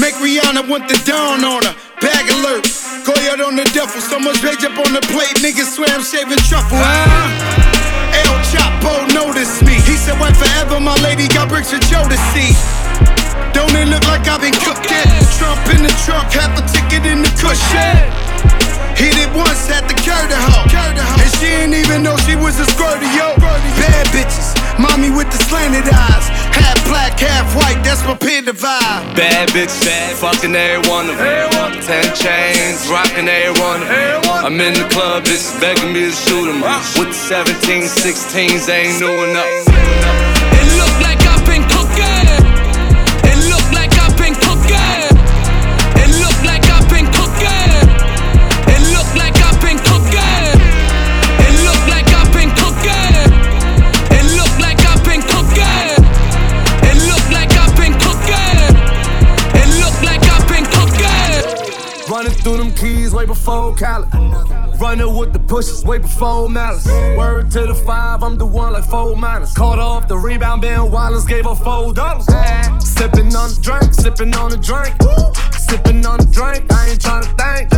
[0.00, 1.74] Make Rihanna want the down on her.
[2.00, 2.64] Bag alert.
[3.04, 4.00] Go out on the duffel.
[4.00, 5.36] So much rage up on the plate.
[5.40, 6.78] Niggas swear I'm shaving truffle.
[6.78, 8.20] Huh?
[8.24, 9.74] El Chapo noticed me.
[9.84, 12.52] He said, Wait forever, my lady got bricks for Joe to see.
[13.52, 15.08] Don't it look like I've been cooking?
[15.38, 18.65] Trump in the trunk, half a ticket in the cushion.
[18.96, 20.64] Hit it once, to curve the hoe.
[21.20, 23.36] And she ain't even know she was a squirty, yo.
[23.36, 26.26] Bad bitches, mommy with the slanted eyes.
[26.56, 29.14] Half black, half white, that's my pin vibe.
[29.14, 31.52] Bad bitch, bad, fucking every one of them.
[31.84, 34.22] Ten chains, rocking every one of them.
[34.44, 36.62] I'm in the club, bitches begging me to shoot them.
[36.96, 37.20] With the
[37.52, 40.55] 17, 16s, they ain't doing nothing.
[63.46, 64.08] Before Cali.
[64.80, 66.84] Running with the pushes way before malice.
[67.16, 69.54] Word to the five, I'm the one like four minus.
[69.54, 72.26] Caught off the rebound, Ben Wallace gave her four dollars.
[72.82, 74.96] Sipping on the drink, sipping on the drink.
[75.54, 77.70] Sipping on the drink, I ain't tryna think.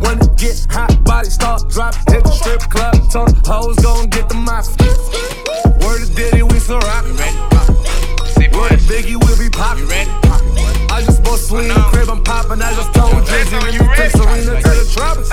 [0.00, 2.14] When it get hot, body start dropping.
[2.14, 4.64] Hit the strip club, told the hoes gon' get the mop.
[5.82, 6.78] Word to Diddy, we still.
[6.78, 7.02] Word
[8.70, 9.90] to Biggie, we'll be poppin'.
[10.90, 12.62] I just Selena crib, I'm poppin'.
[12.62, 15.30] I just told Drizzy, let me take Serena to the tropics.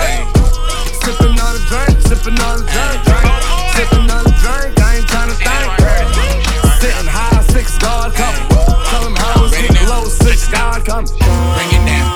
[1.04, 3.28] Sippin' on a drink, sippin' on a drink,
[3.76, 4.72] sippin' on a drink.
[4.80, 5.68] I ain't tryna think.
[6.80, 8.48] Sitting high, six guard coming.
[8.88, 11.12] Tell them hoes get low, six guard coming.
[11.12, 12.07] Bring it down, bring it down,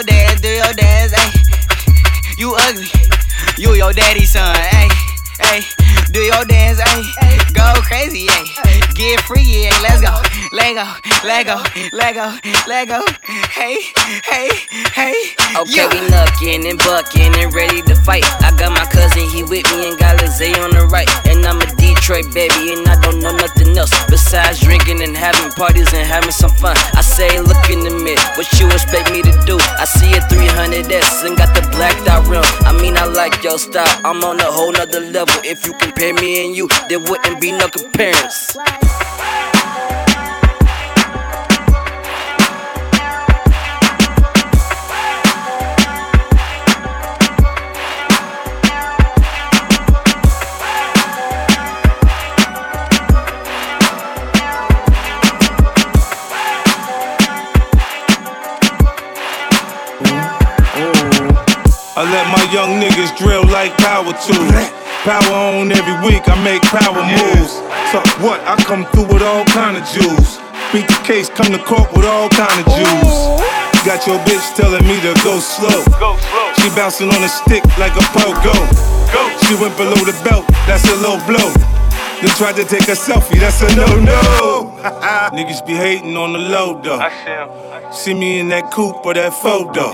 [0.00, 1.30] your dance, do your dance, hey.
[2.38, 2.88] You ugly,
[3.58, 4.88] you your daddy's son, hey,
[5.38, 5.62] hey.
[6.12, 7.02] Do your dance, hey,
[7.50, 8.80] go crazy, hey.
[8.94, 10.12] Get free, hey, let's go,
[10.52, 10.86] let go,
[11.24, 12.36] let go, let go,
[12.66, 13.80] let go, hey,
[14.24, 14.50] hey,
[14.92, 15.14] hey.
[15.56, 18.24] Okay, we knuckin' and buckin' and ready to fight.
[18.42, 21.08] I got my cousin, he with me and got Lizzie on the right.
[21.26, 25.50] And I'm a Detroit baby, and I don't know nothing else besides drinking and having
[25.52, 26.76] parties and having some fun.
[26.94, 29.56] I say, look in the mirror, what you expect me to do?
[29.58, 32.44] I see a 300S and got the blacked out rim.
[32.68, 35.34] I mean, I like your style, I'm on a whole nother level.
[35.42, 38.62] If you compare me and you, there wouldn't be no comparison.
[61.96, 64.89] I let my young niggas drill like power tools.
[65.00, 67.56] Power on every week, I make power moves.
[67.88, 68.36] So what?
[68.44, 70.36] I come through with all kind of jewels.
[70.76, 73.40] Beat the case, come to court with all kind of jewels.
[73.80, 75.80] Got your bitch telling me to go slow.
[76.60, 78.52] She bouncing on a stick like a pogo.
[79.48, 81.48] She went below the belt, that's a low blow.
[82.20, 84.76] Then tried to take a selfie, that's a no-no.
[85.32, 86.98] Niggas be hating on the low though.
[87.92, 89.92] See me in that coupe or that photo.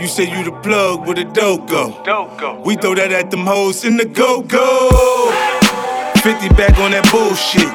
[0.00, 1.88] You say you the plug with a dope go.
[2.64, 5.30] We throw that at them hoes in the go-go.
[6.22, 7.68] 50 back on that bullshit.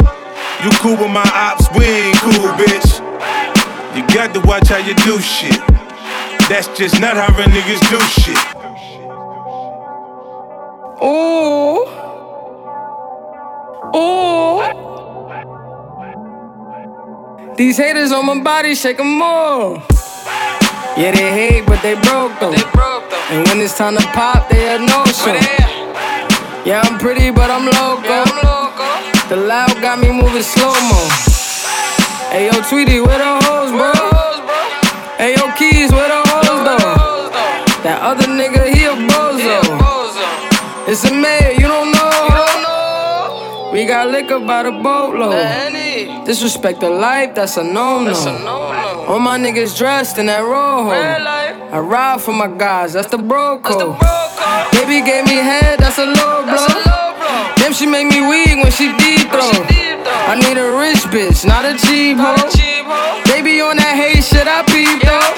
[0.64, 3.00] You cool with my ops, we ain't cool, bitch.
[3.96, 5.60] You got to watch how you do shit.
[6.50, 8.40] That's just not how real niggas do shit.
[11.04, 12.09] Ooh.
[13.96, 14.60] Ooh.
[17.56, 19.76] These haters on my body, shake them all.
[20.98, 22.52] Yeah, they hate, but they broke though.
[22.52, 23.32] They broke though.
[23.32, 25.34] And when it's time to pop, they a no show.
[26.66, 28.04] Yeah, I'm pretty, but I'm loco.
[28.04, 29.30] Yeah, I'm loco.
[29.30, 31.08] The loud got me moving slow mo.
[32.32, 33.94] Hey yo, Tweety, where the hoes, bro?
[35.18, 37.32] Hey yo, Keys, where the hoes though?
[37.84, 39.64] That other nigga, he a bozo.
[40.88, 42.29] It's a man, you don't know.
[43.72, 46.26] We got liquor by the boatload.
[46.26, 48.14] Disrespect the life, that's a no-no.
[49.08, 50.90] All my niggas dressed in that rojo.
[51.72, 53.98] I ride for my guys, that's the bro code.
[54.72, 56.68] Baby gave me head, that's a low blow.
[57.58, 59.52] Damn, she make me weak when she deep throw.
[60.30, 62.50] I need a rich bitch, not a cheap hoe.
[63.26, 65.34] Baby on that hate shit, I peep though.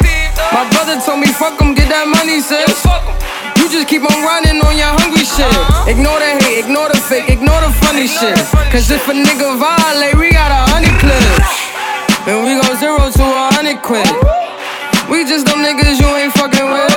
[0.56, 2.80] My brother told me fuck 'em, get that money, sis.
[3.62, 5.46] You just keep on running on your hungry shit.
[5.86, 8.34] Ignore the hate, ignore the fake, ignore the funny shit.
[8.74, 11.46] Cause if a nigga violate, we got a hundred clips.
[12.26, 14.10] And we go zero to a hundred quid.
[15.14, 16.96] We just them niggas you ain't fucking with.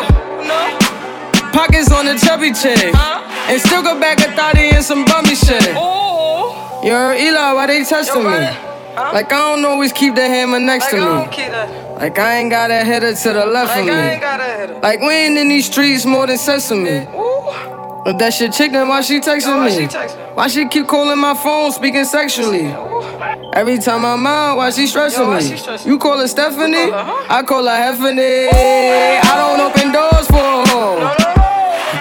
[1.52, 2.94] Pockets on the chubby chick.
[2.96, 5.68] And still go back a thotty and some bummy shit.
[5.74, 8.30] Yo, Eli, why they testing me?
[8.96, 11.83] Like I don't always keep the hammer next to me.
[11.96, 14.80] Like I ain't got a header to the left of me.
[14.80, 17.06] Like we ain't in these streets more than sesame.
[18.04, 19.86] But that shit chick, then why she texting me?
[20.34, 22.66] Why she keep calling my phone, speaking sexually?
[23.54, 25.88] Every time I'm out, why she stressing me?
[25.90, 26.92] You call her Stephanie?
[26.92, 28.48] I call her Heffany.
[28.52, 30.98] I don't open doors for a hoe.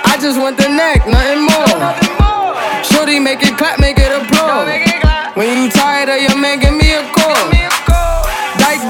[0.04, 1.80] I just want the neck, nothing more.
[1.80, 2.84] Nothing more.
[2.84, 4.68] Shorty, make it clap, make it applaud.
[5.38, 7.53] When you tired of your man, give me a call.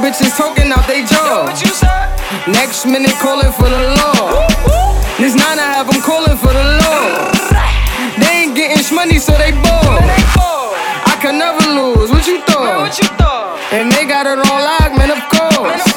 [0.04, 1.48] Bitches talking out they jaw.
[2.46, 4.44] Next minute calling for the law.
[5.16, 7.32] This nine I have them calling for the law.
[8.20, 10.04] They ain't getting money, so they bored.
[11.08, 12.12] I can never lose.
[12.12, 12.92] What you thought?
[13.72, 15.08] And they got it on lock, man.
[15.08, 15.88] Of course.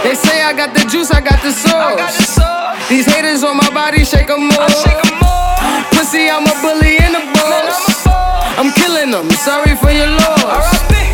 [0.00, 2.88] They say I got the juice, I got the sauce.
[2.88, 4.66] These haters on my body, shake 'em more.
[5.92, 8.08] Pussy, I'm a bully in the boss.
[8.56, 9.28] I'm killing them.
[9.44, 11.11] Sorry for your loss.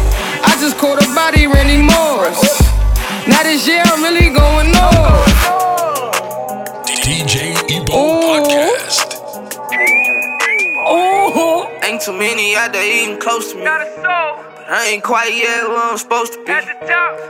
[12.08, 13.64] Too many out there even close to me.
[13.64, 14.40] Not a soul.
[14.56, 16.52] But I ain't quite yet where I'm supposed to be.
[16.52, 16.64] At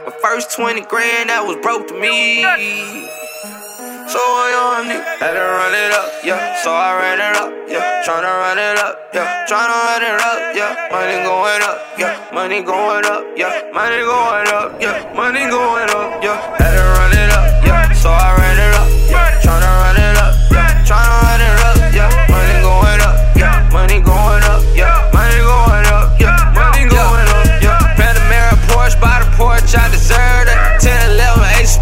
[0.07, 2.47] The first 20 grand that was broke to me.
[4.07, 6.63] So I on it, had to run it up, yeah.
[6.63, 8.07] So I ran it up, yeah.
[8.07, 9.45] Tryna run it up, yeah.
[9.51, 10.89] Tryna run it up, yeah.
[10.95, 12.15] Money going up, yeah.
[12.33, 13.69] Money going up, yeah.
[13.75, 15.13] Money going up, yeah.
[15.13, 16.39] Money going up, yeah.
[16.57, 17.93] Had to run it up, yeah.
[17.99, 18.78] So I ran it up,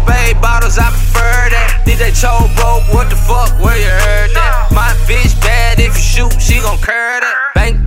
[0.07, 1.83] 11, 8 spade bottles, I prefer that.
[1.85, 4.71] DJ Cho broke, what the fuck, where you heard that?
[4.71, 7.26] My bitch bad, if you shoot, she gon' curve that.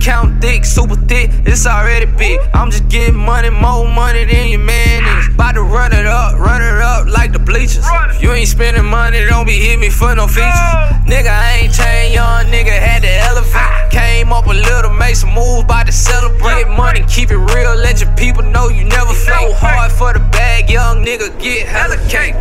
[0.01, 2.39] Account thick, super thick, it's already big.
[2.55, 5.27] I'm just getting money, more money than your man is.
[5.27, 7.85] About to run it up, run it up like the bleachers.
[8.09, 10.57] If you ain't spending money, don't be hit me for no features.
[11.05, 13.91] Nigga, I ain't chain young, nigga had to elevate.
[13.91, 16.67] Came up a little, made some moves, about to celebrate.
[16.67, 19.53] Money, keep it real, let your people know you never fake.
[19.53, 22.33] Hard for the bag, young nigga, get hella cake.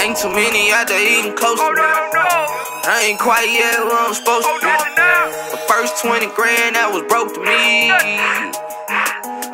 [0.00, 1.82] Ain't too many out there even close to me.
[1.82, 4.72] I ain't quite yet where I'm supposed to oh, be.
[5.52, 7.92] The first 20 grand that was broke to me.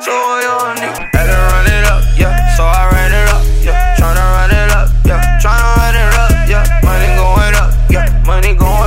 [0.01, 0.95] So I on it.
[1.12, 2.57] Had to run it up, yeah.
[2.57, 3.97] So I ran it up, yeah.
[3.99, 5.39] Tryna run it up, yeah.
[5.43, 6.64] Tryna run it up, yeah.
[6.86, 8.07] Money going up, yeah.
[8.24, 8.78] Money going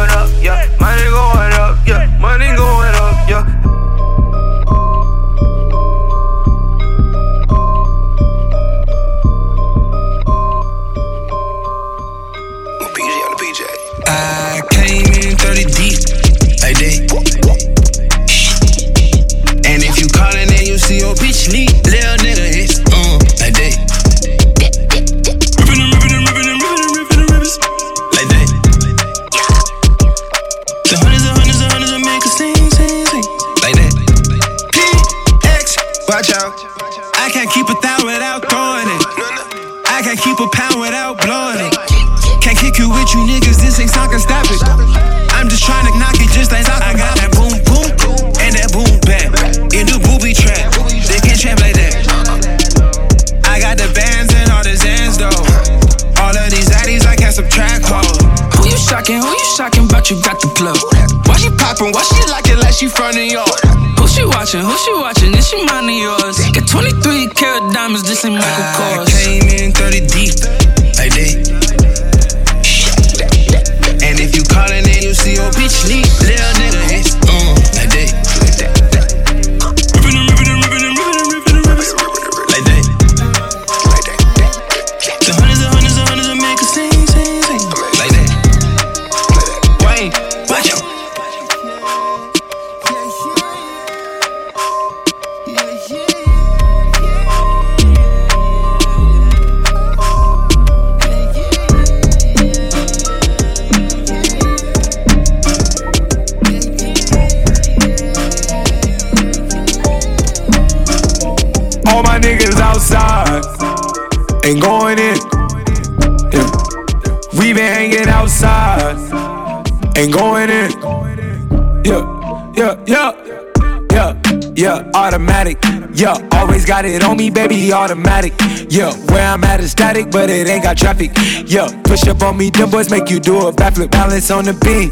[128.72, 128.94] yeah.
[129.12, 131.12] Where I'm at is static, but it ain't got traffic.
[131.46, 133.92] Yeah, push up on me, them boys make you do a backflip.
[133.92, 134.92] Balance on the beam,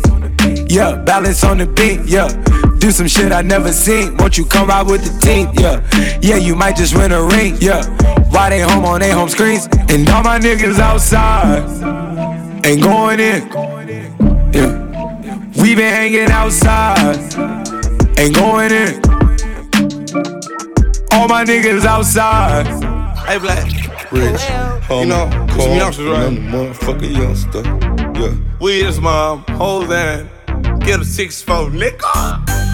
[0.69, 0.95] yeah.
[0.95, 2.27] Balance on the beat, yeah.
[2.80, 4.15] Do some shit I never seen.
[4.17, 5.49] Won't you come ride with the team?
[5.57, 5.82] Yeah,
[6.21, 6.36] yeah.
[6.36, 7.55] You might just win a ring.
[7.59, 7.84] Yeah.
[8.30, 9.67] Why they home on their home screens?
[9.89, 11.63] And all my niggas outside
[12.65, 13.47] ain't going in.
[14.53, 14.88] Yeah.
[15.61, 17.17] We been hanging outside,
[18.17, 19.01] ain't going in.
[21.11, 22.99] All my niggas outside.
[23.30, 23.63] Hey, Black.
[24.11, 24.41] Rich,
[24.89, 26.25] You know, calm, some youngsters, right?
[26.25, 27.61] I'm the motherfucking youngster.
[28.19, 28.36] Yeah.
[28.59, 30.27] We is mom, hold on,
[30.80, 32.07] get a six four nigga.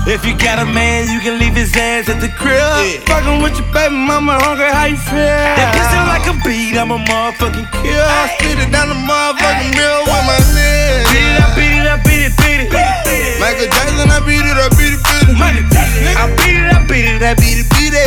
[0.08, 2.62] If you got a man, you can leave his ass at the crib.
[3.10, 5.18] Fucking with your baby mama, hungry, how you feel?
[5.18, 8.06] That pussy like a beat, I'm a motherfucking kill.
[8.06, 11.10] I spit it down the motherfucking middle with my lips.
[11.10, 12.70] Beat it up, beat it up, beat it, beat it.
[12.70, 13.42] Beat it.
[13.42, 15.38] Michael Jackson, I beat it up, beat it, beat it.
[15.42, 16.14] Money, beat it.
[16.14, 18.06] I beat it up, beat it, I beat it, beat it.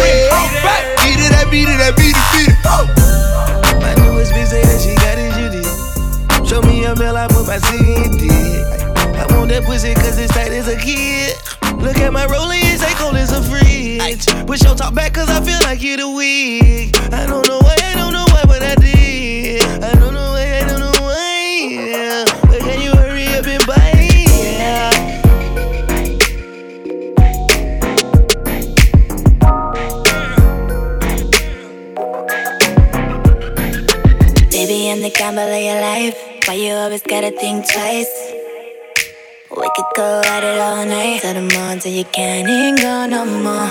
[1.03, 2.59] Beat it, I beat it, I beat it, beat it.
[2.63, 2.87] Oh.
[3.83, 5.67] My newest bitch say that she got it, did.
[6.47, 8.58] Show me a meal, I put my cig in.
[8.58, 8.58] I
[9.49, 11.37] that pussy cause it's tight as a kid.
[11.81, 14.27] Look at my rolling, it's like cold as a fridge.
[14.47, 16.95] Push your top back cause I feel like you're the wig.
[17.13, 19.63] I don't know why, I don't know why, but I did.
[19.83, 21.69] I don't know why, I don't know why.
[21.71, 22.25] Yeah.
[22.43, 24.29] But can you hurry up and buy it?
[24.59, 24.93] Yeah.
[34.51, 36.17] Baby, I'm the gamble of your life.
[36.47, 38.28] Why you always gotta think twice?
[39.59, 41.21] We could go at it all night.
[41.21, 43.71] Till the morning till you can't even go no more.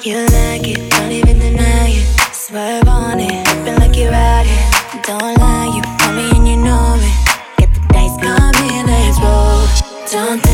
[0.00, 2.06] You like it, don't even deny it.
[2.32, 5.02] Swerve on it, feel like you're out here.
[5.02, 7.58] Don't lie, you call me and you know it.
[7.58, 9.66] Get the dice, come in, let's roll.
[10.06, 10.47] Don't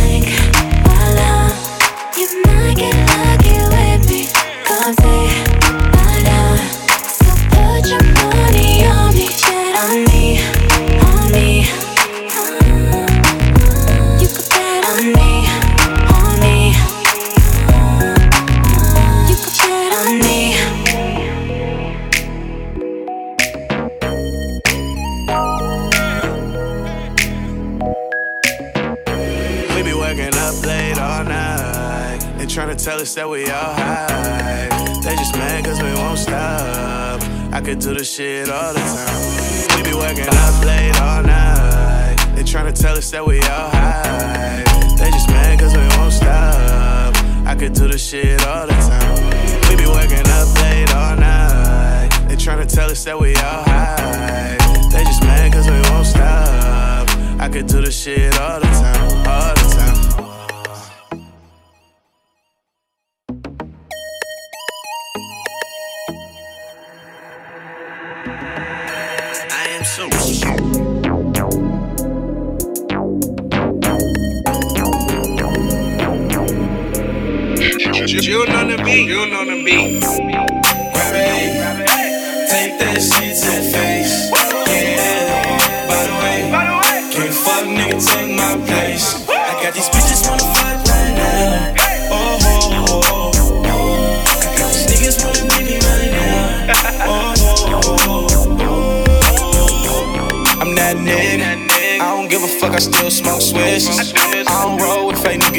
[32.84, 34.68] tell us that we all high.
[35.02, 37.18] They just mad cause we won't stop.
[37.50, 39.76] I could do this shit all the time.
[39.76, 42.16] We be working up late all night.
[42.34, 44.64] They trying to tell us that we all high.
[44.98, 47.16] They just mad cause we won't stop.
[47.46, 49.16] I could do this shit all the time.
[49.70, 52.10] We be working up late all night.
[52.28, 54.58] They trying to tell us that we all high.
[54.92, 57.08] They just mad cause we won't stop.
[57.40, 59.63] I could do this shit all the time, all the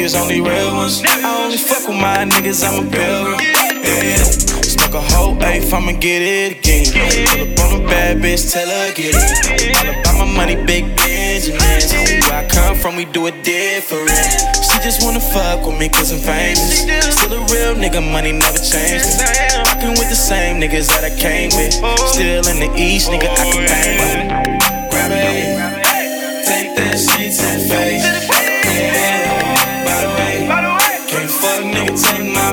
[0.06, 1.02] niggas, only real ones.
[1.04, 3.40] I only fuck with my niggas, I'm a pilgrim.
[3.82, 4.16] Yeah,
[4.62, 6.86] smoke a whole eighth, I'ma get it again.
[6.92, 9.76] Pull up on a bad bitch, tell her get it.
[9.76, 11.92] All about my money, big Benjamins.
[11.92, 14.10] Where I come from, we do it different.
[14.10, 16.82] She just wanna fuck with me cause I'm famous.
[16.82, 19.22] Still a real nigga, money never changed.
[19.66, 21.80] Rockin' with the same niggas that I came with.
[21.82, 21.96] Oh.
[22.12, 24.90] Still in the east, nigga, I can oh, bang with.
[24.90, 28.35] Grab it, take that shit to the face.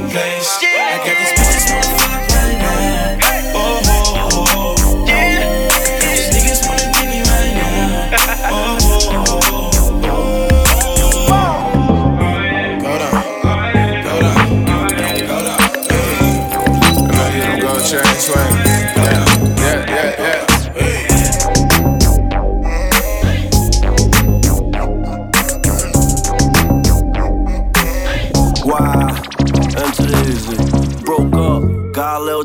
[0.02, 0.58] My place.
[0.64, 2.03] I got these bitches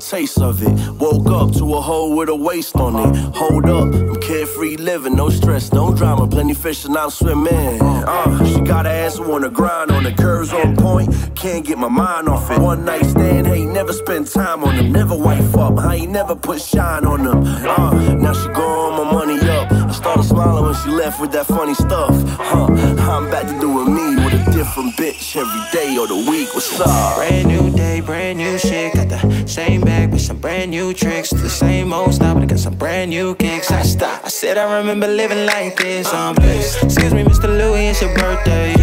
[0.09, 0.73] taste of it.
[0.93, 3.15] Woke up to a hole with a waist on it.
[3.37, 6.27] Hold up, I'm carefree living, no stress, no drama.
[6.27, 7.81] Plenty fish and I'm swimming.
[7.83, 11.09] Uh, she got her ass on the grind, on the curves on point.
[11.35, 12.59] Can't get my mind off it.
[12.59, 14.93] One night stand, hey, never spend time on them.
[14.93, 17.45] Never wife up, I ain't never put shine on them.
[17.45, 19.58] Uh, now she gone, my money up.
[19.99, 22.15] Started smiling when she left with that funny stuff.
[22.39, 22.67] Huh,
[23.11, 26.55] I'm back to doing me with a different bitch every day of the week.
[26.55, 27.17] What's up?
[27.17, 28.95] Brand new day, brand new shit.
[28.95, 31.31] Got the same bag with some brand new tricks.
[31.31, 33.73] The same old style, but I got some brand new kicks.
[33.73, 34.27] I stopped.
[34.27, 36.81] I said I remember living like this on bliss.
[36.81, 37.49] Excuse me, Mr.
[37.49, 38.75] Louis, it's your birthday.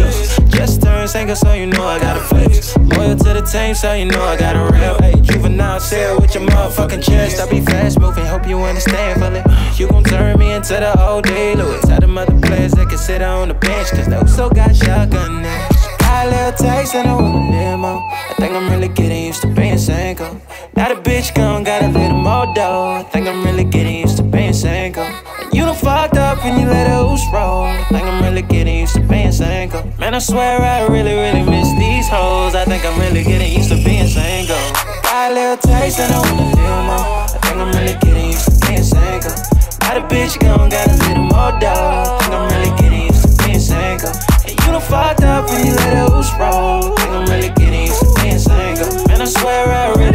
[0.50, 2.76] Just turned single, so you know I got a flex.
[2.76, 4.98] Loyal to the team, so you know I got a real.
[5.00, 7.40] Hey, juvenile sale with your motherfucking chest.
[7.40, 9.42] I be fast moving, hope you understand fully.
[9.78, 11.82] You gon' turn me into the old day Louis.
[11.82, 15.42] Tell them other players that can sit on the bench, cause they also got shotgun
[15.42, 15.70] neck.
[15.98, 18.00] Got a little taste and I want a more.
[18.00, 20.40] I think I'm really getting used to being single.
[20.74, 23.00] Now the bitch gone, got a little more dough.
[23.00, 25.04] I think I'm really getting used to being single.
[25.04, 27.64] And you done fucked up and you let a loose roll.
[27.64, 29.84] I think I'm really getting used to being single.
[29.98, 32.54] Man, I swear I really, really miss these hoes.
[32.54, 34.56] I think I'm really getting used to being single.
[35.02, 37.28] Got a little taste and I want a little more.
[37.28, 39.55] I think I'm really getting used to being single.
[39.86, 41.70] Now the bitch gone, got a little more dough.
[41.70, 44.10] I think I'm really getting used to being single.
[44.42, 46.90] And you done fucked up and you let it loose roll.
[46.90, 49.06] Think I'm really getting used to being single.
[49.06, 50.05] Man, I swear I really,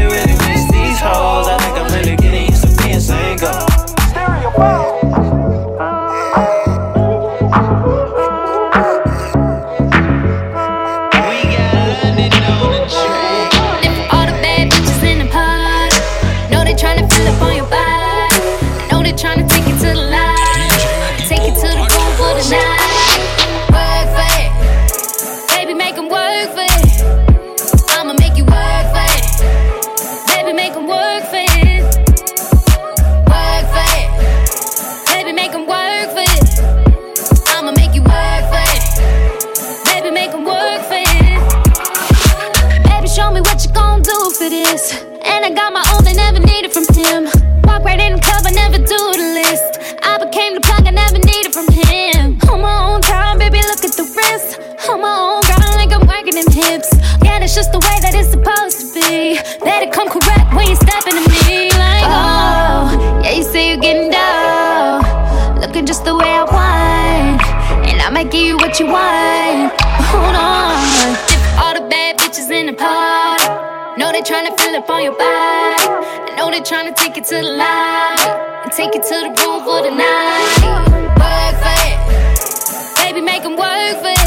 [57.61, 59.37] just the way that it's supposed to be.
[59.61, 61.69] Let it come correct when you step into me.
[61.69, 65.05] Like, oh, yeah, you say you're getting down.
[65.61, 67.37] Looking just the way I want.
[67.85, 69.77] And I might give you what you want.
[70.09, 70.73] Hold on.
[71.29, 73.45] Dip All the bad bitches in the party.
[73.93, 75.85] Know they tryna fill up on your body.
[76.25, 78.25] I know they tryna take you to the light.
[78.65, 80.65] And take you to the room for the night.
[81.21, 81.97] Work for it.
[82.97, 84.20] Baby, make 'em work for it.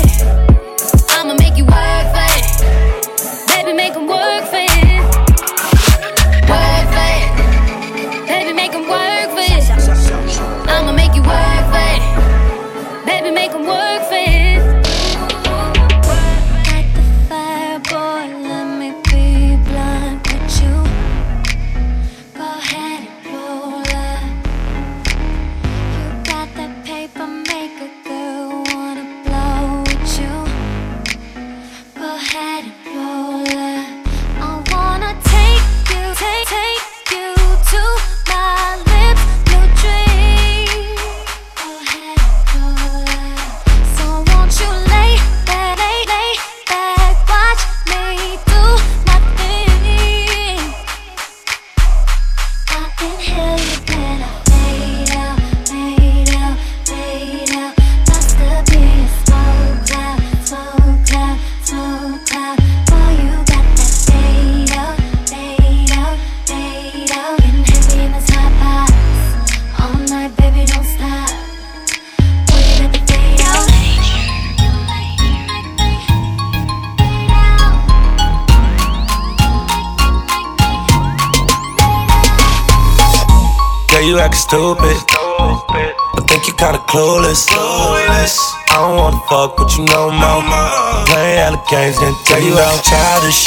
[84.15, 84.97] You acting stupid.
[85.11, 87.51] I think you kinda clueless.
[87.51, 91.05] I don't wanna fuck with you no more.
[91.11, 93.43] Playing the games, then tell you I'm childish.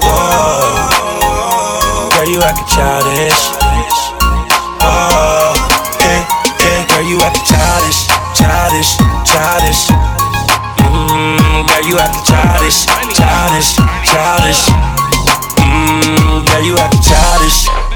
[0.00, 0.88] Whoa.
[2.16, 3.40] Girl, you acting childish.
[4.80, 5.52] Oh,
[6.00, 6.24] yeah,
[6.64, 6.88] yeah.
[6.88, 8.00] Girl, you acting childish,
[8.32, 8.96] childish,
[9.28, 9.82] childish.
[10.80, 13.76] Mmm, girl, you acting childish, childish,
[14.08, 14.62] childish.
[15.60, 17.89] Mmm, girl, you acting childish.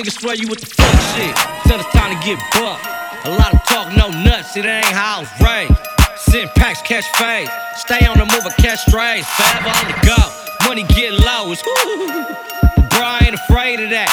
[0.00, 1.34] Niggas swear you with the fuck shit.
[1.68, 2.84] Till it's time to get bucked.
[3.26, 5.76] A lot of talk, no nuts, it ain't how I was raised.
[6.16, 7.48] Send packs, catch fade.
[7.76, 9.26] Stay on the move or catch strays.
[9.36, 10.20] Forever on the go.
[10.64, 14.08] Money get low, it's Bro, I ain't afraid of that.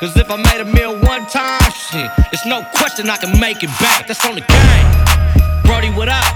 [0.00, 3.62] Cause if I made a meal one time, shit, it's no question I can make
[3.62, 4.08] it back.
[4.08, 4.86] That's on the game.
[5.62, 6.26] Brody, what up?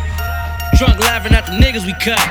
[0.78, 2.22] Drunk laughing at the niggas we cut.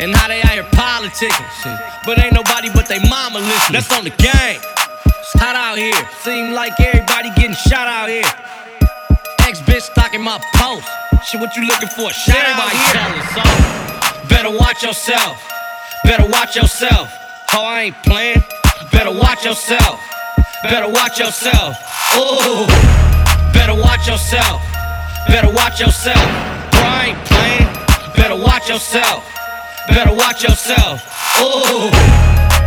[0.00, 1.48] And how they out here politicking.
[1.60, 1.76] Shit.
[2.06, 3.72] But ain't nobody but they mama listening.
[3.72, 4.77] That's on the game.
[5.30, 5.92] It's hot out here.
[6.24, 8.24] Seem like everybody getting shot out here.
[9.44, 10.88] Ex bitch stalking my post.
[11.28, 12.08] Shit, what you looking for?
[12.08, 13.44] Shot everybody telling so.
[14.32, 15.36] Better watch yourself.
[16.04, 17.12] Better watch yourself.
[17.52, 18.42] Oh, I ain't playing.
[18.90, 20.00] Better watch yourself.
[20.62, 21.76] Better watch yourself.
[22.16, 22.64] Ooh.
[23.52, 24.64] Better watch yourself.
[25.28, 26.24] Better watch yourself.
[26.72, 27.68] Bro, I ain't playing.
[28.16, 29.28] Better watch yourself.
[29.88, 31.04] Better watch yourself.
[31.44, 32.57] Ooh.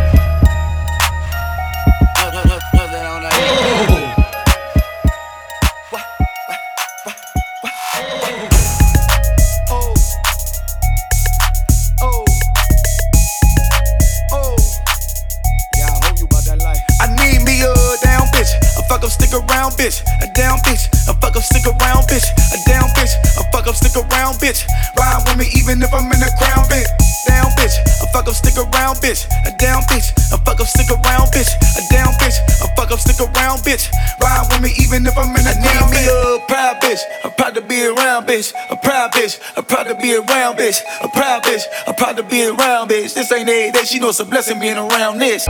[3.42, 4.01] Ooh.
[38.32, 42.16] Bitch, a proud bitch, I'm proud to be around bitch, a proud bitch, I'm proud
[42.16, 43.14] to be around bitch.
[43.14, 45.46] This ain't every day, she know it's a blessing being around this.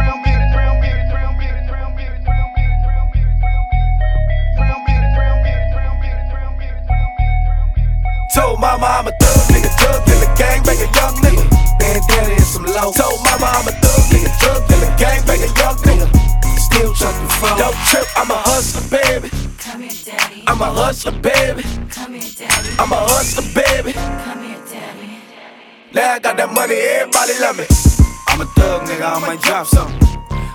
[8.34, 11.44] Told mama I'm a thug nigga, drug dealer, gang bang a young nigga.
[11.78, 12.90] Bandana and some low.
[12.90, 16.41] Told mama I'm a thug nigga, drug dealer, gang bang a young nigga.
[16.72, 17.58] Still jumping phone.
[17.58, 19.28] Don't trip, I'm a hustler, baby.
[19.60, 20.44] Come here, daddy.
[20.46, 21.62] I'm a hustler, baby.
[21.92, 22.70] Come here, daddy.
[22.80, 23.92] I'm a hustler, baby.
[23.92, 25.20] Come here, daddy.
[25.92, 27.68] Now I got that money, everybody love me.
[28.32, 30.00] I'm a thug nigga, I might drop something.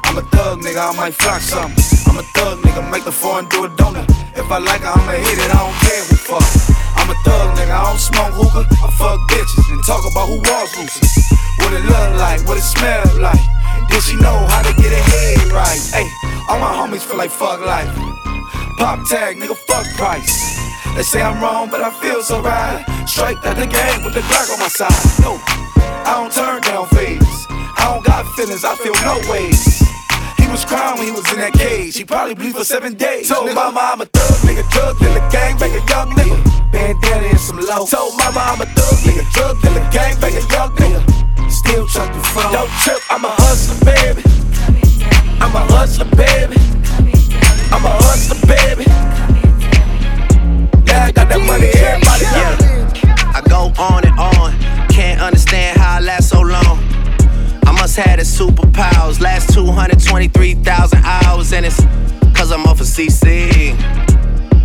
[0.09, 1.77] I'm a thug nigga, I might flock something.
[2.09, 4.09] I'm a thug nigga, make the foreign do a donut.
[4.33, 6.41] If I like it, I'ma hit it, I don't care who fuck.
[6.97, 8.65] I'm a thug nigga, I don't smoke hookah.
[8.81, 11.36] I fuck bitches and talk about who was loose.
[11.59, 13.39] What it look like, what it smell like.
[13.89, 15.81] Did she know how to get her head right?
[15.93, 16.07] Hey,
[16.49, 17.93] all my homies feel like fuck life.
[18.77, 20.57] Pop tag, nigga, fuck price.
[20.95, 22.83] They say I'm wrong, but I feel so right.
[23.07, 24.91] Straight out the game with the Glock on my side.
[25.21, 25.39] No,
[26.05, 27.47] I don't turn down phase.
[27.49, 29.81] I don't got feelings, I feel no ways.
[30.51, 31.97] Was crying when he was in that cage.
[31.97, 33.27] He probably bleed for seven days.
[33.27, 36.71] Told mama I'm a thug nigga, drug dealer, gang bang a young nigga.
[36.71, 37.85] Bandana and some low.
[37.85, 41.51] Told mama I'm a thug nigga, drug dealer, gang bang a young nigga.
[41.51, 42.53] Still trucking phone.
[42.53, 44.23] Don't trip, I'm a hustler, baby.
[45.43, 46.55] I'm a hustler, baby.
[47.75, 48.85] I'm a hustler, baby.
[50.87, 52.66] Yeah, I got that money, everybody love
[59.87, 61.79] 123,000 hours and it's
[62.35, 63.71] Cause I'm off of CC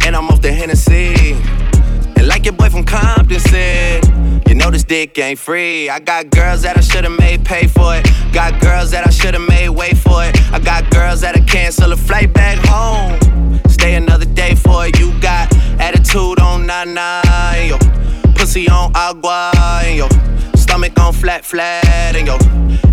[0.05, 1.35] And I'm off the Hennessy.
[2.16, 4.05] And like your boy from Compton said
[4.49, 5.89] You know this dick ain't free.
[5.89, 8.05] I got girls that I should've made pay for it.
[8.33, 10.35] Got girls that I should've made wait for it.
[10.53, 13.61] I got girls that'll cancel a flight back home.
[13.68, 14.99] Stay another day for it.
[14.99, 17.79] You got attitude on 9-9, yo.
[18.35, 19.53] Pussy on agua,
[19.85, 20.09] and yo.
[20.57, 22.39] Stomach on flat, flat, and yo.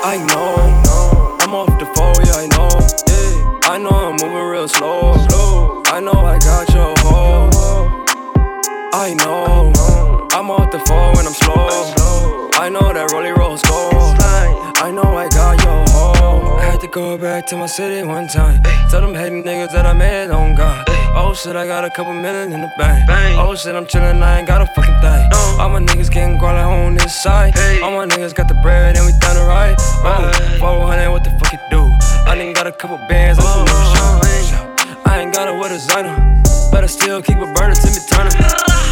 [0.00, 2.68] I know I'm off the phone, yeah, I know.
[3.68, 5.14] I know I'm moving real slow.
[5.86, 7.50] I know I got your hoe.
[8.94, 9.72] I know.
[10.32, 12.50] I'm off the phone when I'm slow.
[12.54, 14.16] I know that Rolly Rolls gold.
[14.80, 15.37] I know I got.
[16.78, 18.62] Had to go back to my city one time.
[18.88, 20.84] Tell them hating niggas that I made on God.
[21.16, 23.02] Oh shit, I got a couple million in the bank.
[23.36, 25.24] Oh shit, I'm chillin', I ain't got a fucking thing.
[25.58, 27.58] All my niggas getting growlin' on this side.
[27.82, 29.74] All my niggas got the bread and we done it right.
[30.06, 31.82] Oh, 400, what the fuck you do?
[32.30, 33.44] I done got a couple bands, new
[34.46, 35.02] shit.
[35.04, 36.14] I ain't got it with a designer.
[36.70, 38.38] But I still keep a burner to me turning.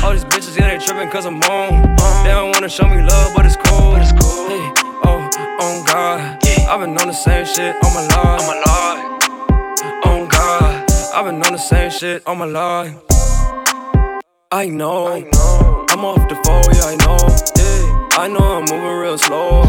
[0.03, 1.95] All these bitches, yeah, they trippin' cause I'm on.
[2.25, 3.95] They don't wanna show me love, but it's cool.
[3.95, 4.73] Hey,
[5.07, 5.31] oh,
[5.61, 6.56] on God.
[6.69, 8.41] I've been on the same shit on my life.
[8.41, 10.05] On my life.
[10.05, 10.91] On God.
[11.15, 12.93] I've been on the same shit on my life.
[14.51, 15.07] I know.
[15.91, 17.19] I'm off the phone, yeah, I know.
[17.57, 18.19] Yeah.
[18.19, 19.63] I know I'm moving real slow.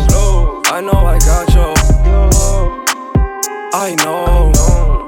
[0.65, 1.73] I know I got you.
[3.73, 4.51] I know.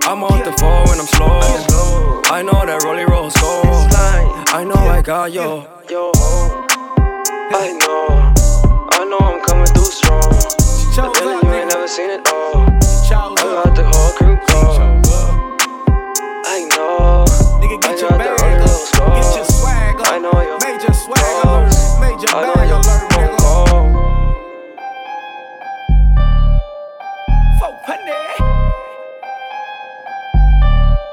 [0.03, 2.21] I'm off the phone when I'm slow.
[2.25, 3.65] I know that Rolly Rolls gold.
[4.53, 5.65] I know I got yo.
[7.51, 8.33] I know.
[8.91, 10.21] I know I'm coming through strong.
[10.21, 11.48] The
[11.95, 12.67] feeling you ain't never seen it all.
[13.37, 15.01] I got the whole crew call.
[16.45, 17.25] I know.
[17.25, 19.13] I got the Rolly Rolls gold.
[20.05, 20.57] I know yo.
[20.59, 23.39] Major swag alert, major I know bag alert, nigga.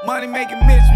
[0.05, 0.86] Money making mysteries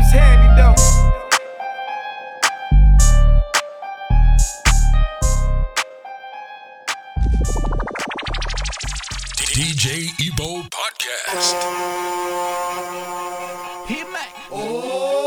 [9.51, 11.51] DJ Ebo Podcast.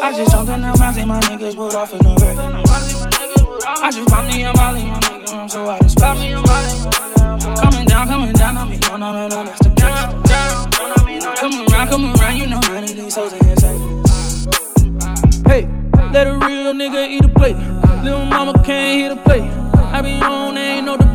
[0.02, 2.40] I just jumped in the mountain, my niggas put off in the river.
[3.66, 6.16] I just popped me a molly, my nigga, I'm so out of spot.
[7.60, 10.70] Coming down, coming down, I'm on, I'm on, that's the down, down.
[11.36, 13.78] Come around, come around, you know none of these hoes are inside.
[15.46, 15.68] Hey,
[16.14, 17.56] let a real nigga eat a plate.
[18.02, 19.50] Little mama can't hit a plate.
[19.92, 21.13] I be on, there ain't no debate.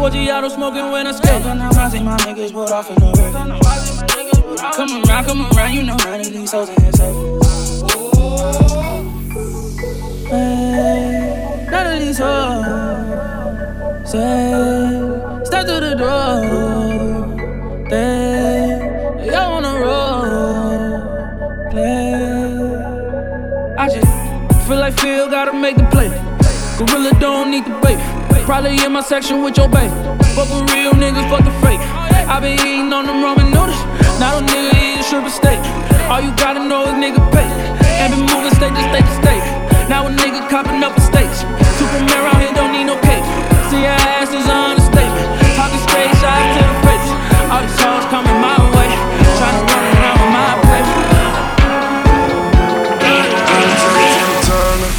[0.00, 1.42] 4G auto smoking when I skate.
[1.42, 3.32] Jumping out, mountain, my niggas put off in the river.
[4.72, 7.14] Come around, come around, you know none of these hoes are inside.
[10.30, 12.64] Hey, none of these hoes
[14.10, 14.52] say,
[15.44, 16.40] step to the door.
[17.90, 18.80] They,
[19.30, 21.02] y'all wanna roll,
[21.70, 22.14] play.
[23.76, 24.12] I just
[24.66, 26.08] feel like Phil gotta make the play.
[26.78, 28.19] Gorilla don't need the bait.
[28.46, 29.90] Probably in my section with your babe.
[30.34, 31.80] Fuck with real niggas, fuck the fake.
[32.26, 33.78] I been eating on them ramen noodles.
[34.18, 35.60] Now them nigga eating shrimp and steak.
[36.10, 37.46] All you gotta know is nigga pay.
[38.02, 39.44] And been moving state to state to state.
[39.90, 41.42] Now a nigga copping up estates.
[41.78, 43.26] Superman around here don't need no cape.
[43.70, 45.26] See her ass is on the statement.
[45.58, 47.08] Talking straight shots to the face.
[47.50, 48.90] All these hoes coming my way.
[49.38, 50.50] Trying to run around with my.
[54.50, 54.92] Turner,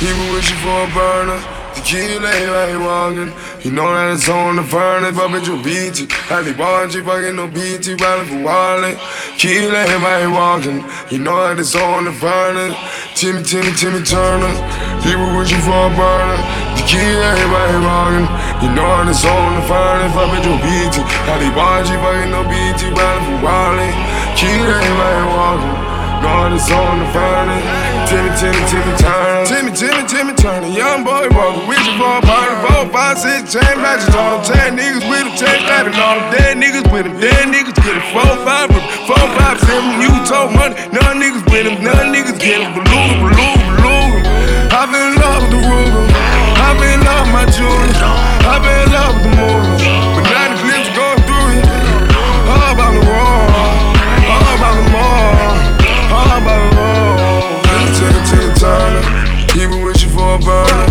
[0.00, 1.57] he was wishing for a burner.
[1.88, 3.32] Tequila, he ain't walking.
[3.64, 6.12] You know that it's on the furnace, but bitch, you beat it.
[6.28, 9.00] I be watching, fucking no beat BT, riding for wallet.
[9.40, 10.84] Killer, he ain't walking.
[11.08, 12.76] You know that it's on the furnace.
[13.16, 14.52] Timmy, Timmy, Timmy Turner,
[15.00, 16.36] People wishing for a burner.
[16.76, 18.28] Tequila, he ain't walking.
[18.60, 21.08] You know that it's on the furnace, but bitch, you beat it.
[21.24, 23.96] I be watching, fucking no BT, riding for wallet.
[24.36, 25.72] Killer, he ain't walking.
[26.20, 27.97] God is on the furnace.
[28.08, 29.44] Timmy, Timmy, Timmy Turner.
[29.44, 30.72] Timmy, Timmy, Timmy Turner.
[30.72, 32.56] Young boy walking with you for a party.
[32.64, 34.48] Four, five, six, chain matches on them.
[34.48, 37.20] Ten niggas with ten that and all them dead niggas with him.
[37.20, 38.04] Dead niggas get him.
[38.16, 38.72] Four, five,
[39.04, 40.00] four, five, seven.
[40.00, 40.72] You told money.
[40.88, 41.84] None niggas with him.
[41.84, 42.72] None niggas get him.
[42.72, 44.18] Beluga, beluga, beluga.
[44.72, 46.04] I've been in love with the Ruger.
[46.64, 47.92] I've been in love with my jewelry.
[48.48, 49.84] I've been in love with the movie.
[50.16, 51.64] But now the clips going through it.
[52.48, 53.52] All about the wall.
[54.32, 55.52] All about the mall.
[56.08, 56.77] All about the.
[58.58, 59.46] Montana.
[59.54, 60.86] Keep it with you for a burner.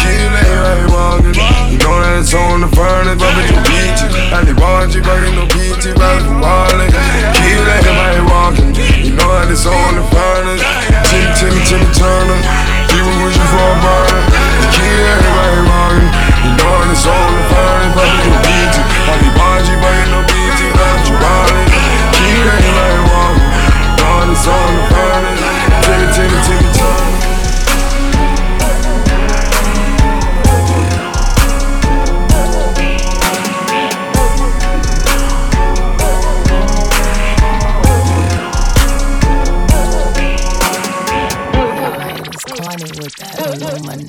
[0.00, 1.36] Kill it, I ain't walking.
[1.68, 4.08] You know that it's on the furnace, but bitch, you beat you.
[4.32, 6.40] I did watch you, but ain't no beat you, but I'm.
[6.40, 8.72] Kill it, I walking.
[9.04, 10.64] You know that it's on the furnace.
[11.12, 12.40] Timmy, Timmy, Timmy Turner.
[12.88, 14.24] Keep it with you for a burner.
[14.72, 16.08] Kill it, I ain't walking.
[16.40, 18.49] You know that it's on the furnace, but bitch, you beat you.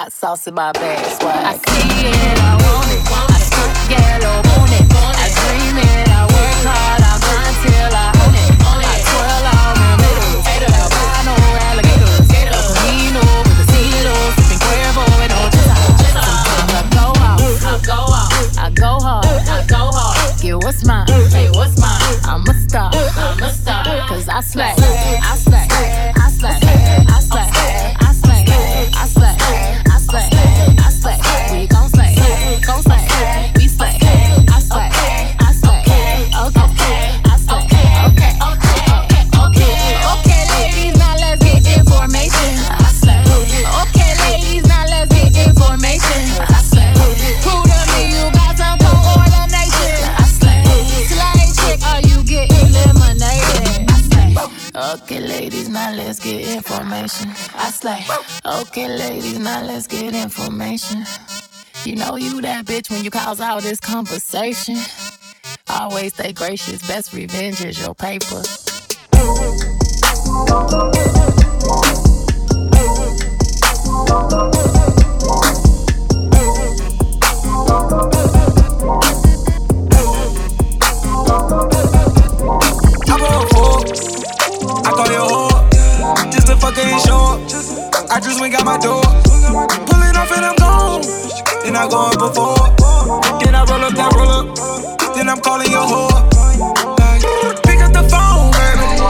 [0.00, 1.44] Hot sauce in my bag, swag.
[1.44, 3.04] I see it, I want it.
[3.04, 4.88] I stuck yellow, want it.
[4.96, 8.48] I dream it, I work hard, I grind till I own it.
[8.64, 10.40] I twirl on the middle,
[10.80, 11.36] albino
[11.68, 12.32] alligators.
[12.32, 15.68] El Camino with the steelos, sipping Cuervo and Ocho.
[15.68, 20.40] Sometimes I go off, I go off, I go hard, I go hard.
[20.40, 22.00] Get what's mine, hey, what's mine?
[22.24, 23.84] I'm a star, I'm a star.
[24.08, 25.68] Cause I slay, I slay,
[56.70, 57.30] get information.
[57.54, 58.04] I slay.
[58.44, 61.04] Okay, ladies, now let's get information.
[61.84, 64.76] You know you that bitch when you cause all this conversation.
[65.68, 68.42] Always stay gracious, best revenge is your paper.
[92.20, 92.68] Before.
[93.40, 94.46] Then I roll up, then roll up.
[95.16, 96.20] Then I'm calling your whore.
[97.00, 97.24] Like,
[97.64, 99.00] pick up the phone, baby.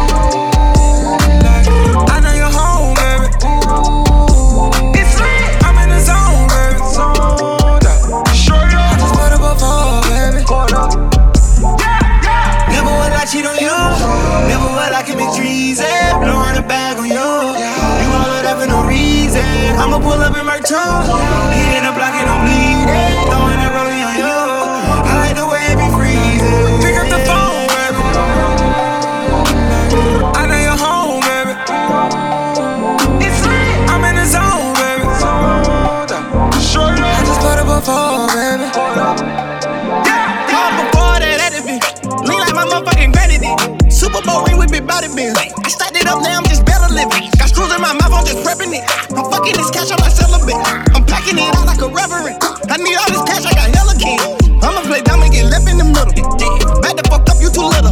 [2.06, 3.26] I know you're home, baby.
[4.94, 5.42] It's lit.
[5.66, 6.78] I'm in the zone, baby.
[8.54, 10.46] I just put up a phone, baby.
[12.70, 13.74] Never will I cheat on you.
[14.46, 15.90] Never will I commit treason.
[16.22, 17.14] Blowing a bag on you.
[17.14, 19.42] You all of that for no reason.
[19.82, 21.09] I'ma pull up in my tongue.
[48.70, 48.86] It.
[49.10, 50.54] I'm fucking this cash, I'm not celibate.
[50.94, 52.38] I'm packing it out like a reverend.
[52.70, 54.22] I need all this cash, I got hella king.
[54.62, 56.14] I'ma play dumb and get left in the middle.
[56.78, 57.90] Back the fuck up, you too little.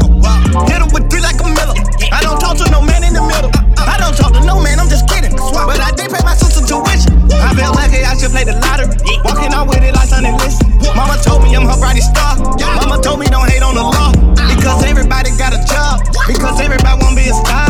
[0.70, 1.74] Hit him with three like a miller.
[2.14, 3.50] I don't talk to no man in the middle.
[3.74, 5.34] I don't talk to no man, I'm just kidding.
[5.34, 7.10] But I did pay my sister tuition.
[7.34, 8.94] I felt lucky I should play the lottery.
[9.26, 10.78] Walking out with it like Sonny Liston.
[10.94, 12.38] Mama told me I'm her brightest star.
[12.78, 14.14] Mama told me don't hate on the law.
[14.46, 16.06] Because everybody got a job.
[16.30, 17.67] Because everybody wanna be a star.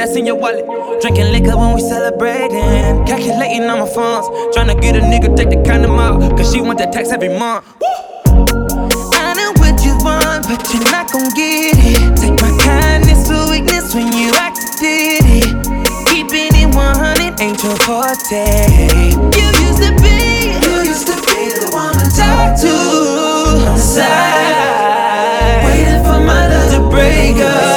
[0.04, 0.66] that's in your wallet.
[1.01, 3.06] Drinking liquor when we celebrating.
[3.08, 4.28] Calculating on my funds.
[4.54, 6.20] Trying to get a nigga, take the condom out.
[6.38, 7.64] Cause she want that tax every month.
[7.80, 7.88] Woo!
[9.16, 12.20] I know what you want, but you're not gon' get it.
[12.20, 15.47] Take my kindness for weakness when you acted it.
[16.12, 18.76] Keeping it 100 ain't your forte.
[19.39, 22.76] You used to be, you used to be the one to talk to.
[23.56, 27.72] On the side, waiting for my love to break up.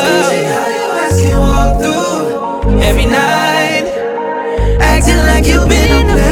[5.56, 6.25] you've been